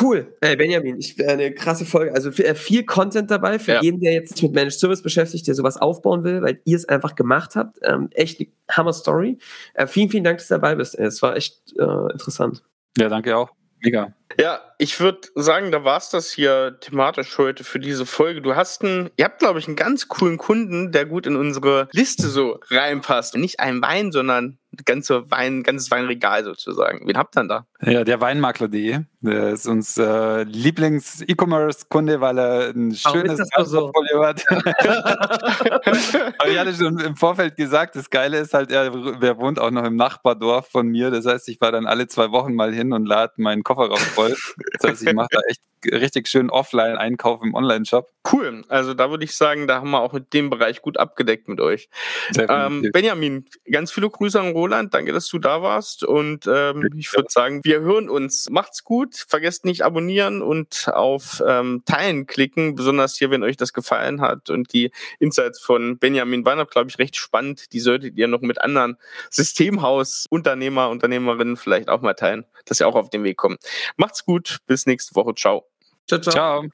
[0.00, 2.12] Cool, äh, Benjamin, ich, äh, eine krasse Folge.
[2.12, 3.82] Also äh, viel Content dabei für ja.
[3.82, 6.88] jeden, der jetzt sich mit Managed Service beschäftigt, der sowas aufbauen will, weil ihr es
[6.88, 7.78] einfach gemacht habt.
[7.82, 9.38] Ähm, echt eine Hammer-Story.
[9.74, 10.98] Äh, vielen, vielen Dank, dass du dabei bist.
[10.98, 12.64] Es war echt äh, interessant.
[12.98, 13.50] Ja, danke auch.
[13.82, 14.12] Mega.
[14.38, 18.42] Ja, ich würde sagen, da war es das hier thematisch heute für diese Folge.
[18.42, 21.88] Du hast einen, ihr habt, glaube ich, einen ganz coolen Kunden, der gut in unsere
[21.92, 23.36] Liste so reinpasst.
[23.36, 27.06] Nicht ein Wein, sondern ganze Wein, ganzes Weinregal sozusagen.
[27.06, 27.66] Wen habt ihr denn da?
[27.80, 29.00] Ja, der Weinmakler.de.
[29.26, 34.24] Der ist uns äh, Lieblings-E-Commerce-Kunde, weil er ein schönes Portfolio so?
[34.24, 34.44] hat.
[36.38, 39.70] Aber ich hatte schon im Vorfeld gesagt, das Geile ist halt, er, er wohnt auch
[39.70, 41.10] noch im Nachbardorf von mir.
[41.10, 44.36] Das heißt, ich war dann alle zwei Wochen mal hin und lade meinen Kofferraum voll.
[44.78, 45.60] Das heißt, ich mache da echt
[45.92, 48.10] richtig schön Offline-Einkauf im Online-Shop.
[48.30, 48.62] Cool.
[48.68, 51.60] Also da würde ich sagen, da haben wir auch mit dem Bereich gut abgedeckt mit
[51.60, 51.88] euch.
[52.36, 54.94] Ähm, Benjamin, ganz viele Grüße an Roland.
[54.94, 56.04] Danke, dass du da warst.
[56.04, 58.48] Und ähm, ich würde sagen, wir hören uns.
[58.50, 59.15] Macht's gut.
[59.18, 62.74] Vergesst nicht abonnieren und auf ähm, Teilen klicken.
[62.74, 64.50] Besonders hier, wenn euch das gefallen hat.
[64.50, 67.72] Und die Insights von Benjamin waren, glaube ich, recht spannend.
[67.72, 68.96] Die solltet ihr noch mit anderen
[69.30, 73.58] Systemhaus-Unternehmer, Unternehmerinnen vielleicht auch mal teilen, dass ihr auch auf den Weg kommt.
[73.96, 74.58] Macht's gut.
[74.66, 75.34] Bis nächste Woche.
[75.34, 75.66] Ciao.
[76.06, 76.32] Ciao, ciao.
[76.32, 76.64] ciao.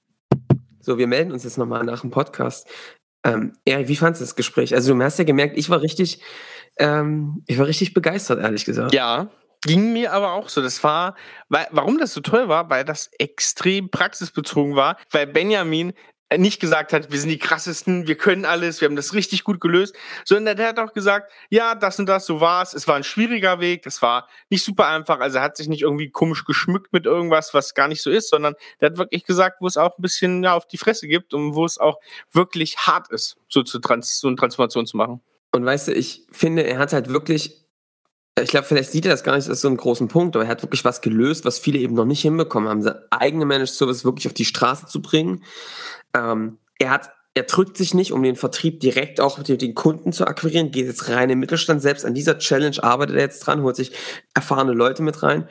[0.80, 2.66] So, wir melden uns jetzt nochmal nach dem Podcast.
[3.24, 4.74] Ähm, ja, wie fandest du das Gespräch?
[4.74, 6.20] Also du hast ja gemerkt, ich war richtig,
[6.76, 8.92] ähm, ich war richtig begeistert, ehrlich gesagt.
[8.92, 9.30] Ja,
[9.62, 10.60] ging mir aber auch so.
[10.62, 11.14] Das war,
[11.48, 15.92] weil, warum das so toll war, weil das extrem praxisbezogen war, weil Benjamin
[16.38, 19.60] nicht gesagt hat, wir sind die krassesten, wir können alles, wir haben das richtig gut
[19.60, 19.94] gelöst,
[20.24, 22.74] sondern der hat auch gesagt, ja, das und das, so war es.
[22.74, 25.20] Es war ein schwieriger Weg, das war nicht super einfach.
[25.20, 28.30] Also er hat sich nicht irgendwie komisch geschmückt mit irgendwas, was gar nicht so ist,
[28.30, 31.34] sondern der hat wirklich gesagt, wo es auch ein bisschen ja, auf die Fresse gibt
[31.34, 31.98] und wo es auch
[32.32, 35.20] wirklich hart ist, so, zu Trans so eine Transformation zu machen.
[35.54, 37.61] Und weißt du, ich finde, er hat halt wirklich
[38.40, 40.50] ich glaube, vielleicht sieht er das gar nicht als so einen großen Punkt, aber er
[40.50, 44.04] hat wirklich was gelöst, was viele eben noch nicht hinbekommen haben, seine eigene Managed Service
[44.04, 45.44] wirklich auf die Straße zu bringen.
[46.14, 50.12] Ähm, er hat, er drückt sich nicht, um den Vertrieb direkt auch mit den Kunden
[50.12, 51.82] zu akquirieren, geht jetzt rein im Mittelstand.
[51.82, 53.92] Selbst an dieser Challenge arbeitet er jetzt dran, holt sich
[54.34, 55.46] erfahrene Leute mit rein.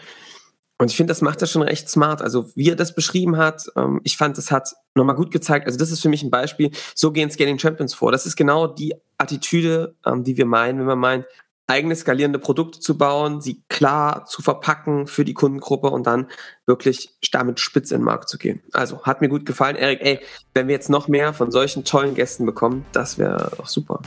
[0.80, 2.24] Und ich finde, das macht er schon recht smart.
[2.24, 5.68] Also, wie er das beschrieben hat, ähm, ich fand, das hat nochmal gut gezeigt.
[5.68, 6.72] Also, das ist für mich ein Beispiel.
[6.96, 8.12] So gehen Scaling Champions vor.
[8.12, 11.26] Das ist genau die Attitüde, ähm, die wir meinen, wenn man meint,
[11.68, 16.30] eigene skalierende Produkte zu bauen, sie klar zu verpacken für die Kundengruppe und dann
[16.66, 18.62] wirklich damit spitz in den Markt zu gehen.
[18.74, 20.02] Also hat mir gut gefallen, Erik.
[20.02, 20.20] Ey,
[20.54, 24.02] wenn wir jetzt noch mehr von solchen tollen Gästen bekommen, das wäre doch super.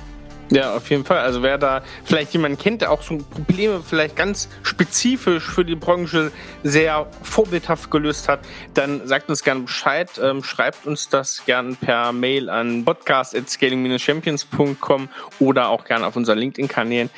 [0.50, 1.20] Ja, auf jeden Fall.
[1.20, 5.74] Also wer da vielleicht jemanden kennt, der auch so Probleme vielleicht ganz spezifisch für die
[5.74, 6.32] Branche
[6.62, 8.40] sehr vorbildhaft gelöst hat,
[8.74, 10.10] dann sagt uns gerne Bescheid.
[10.22, 15.08] Ähm, schreibt uns das gerne per Mail an podcast.scaling-champions.com
[15.40, 17.08] oder auch gerne auf unseren LinkedIn-Kanälen.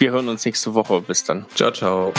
[0.00, 1.02] Wir hören uns nächste Woche.
[1.02, 1.44] Bis dann.
[1.54, 2.12] Ciao, ciao.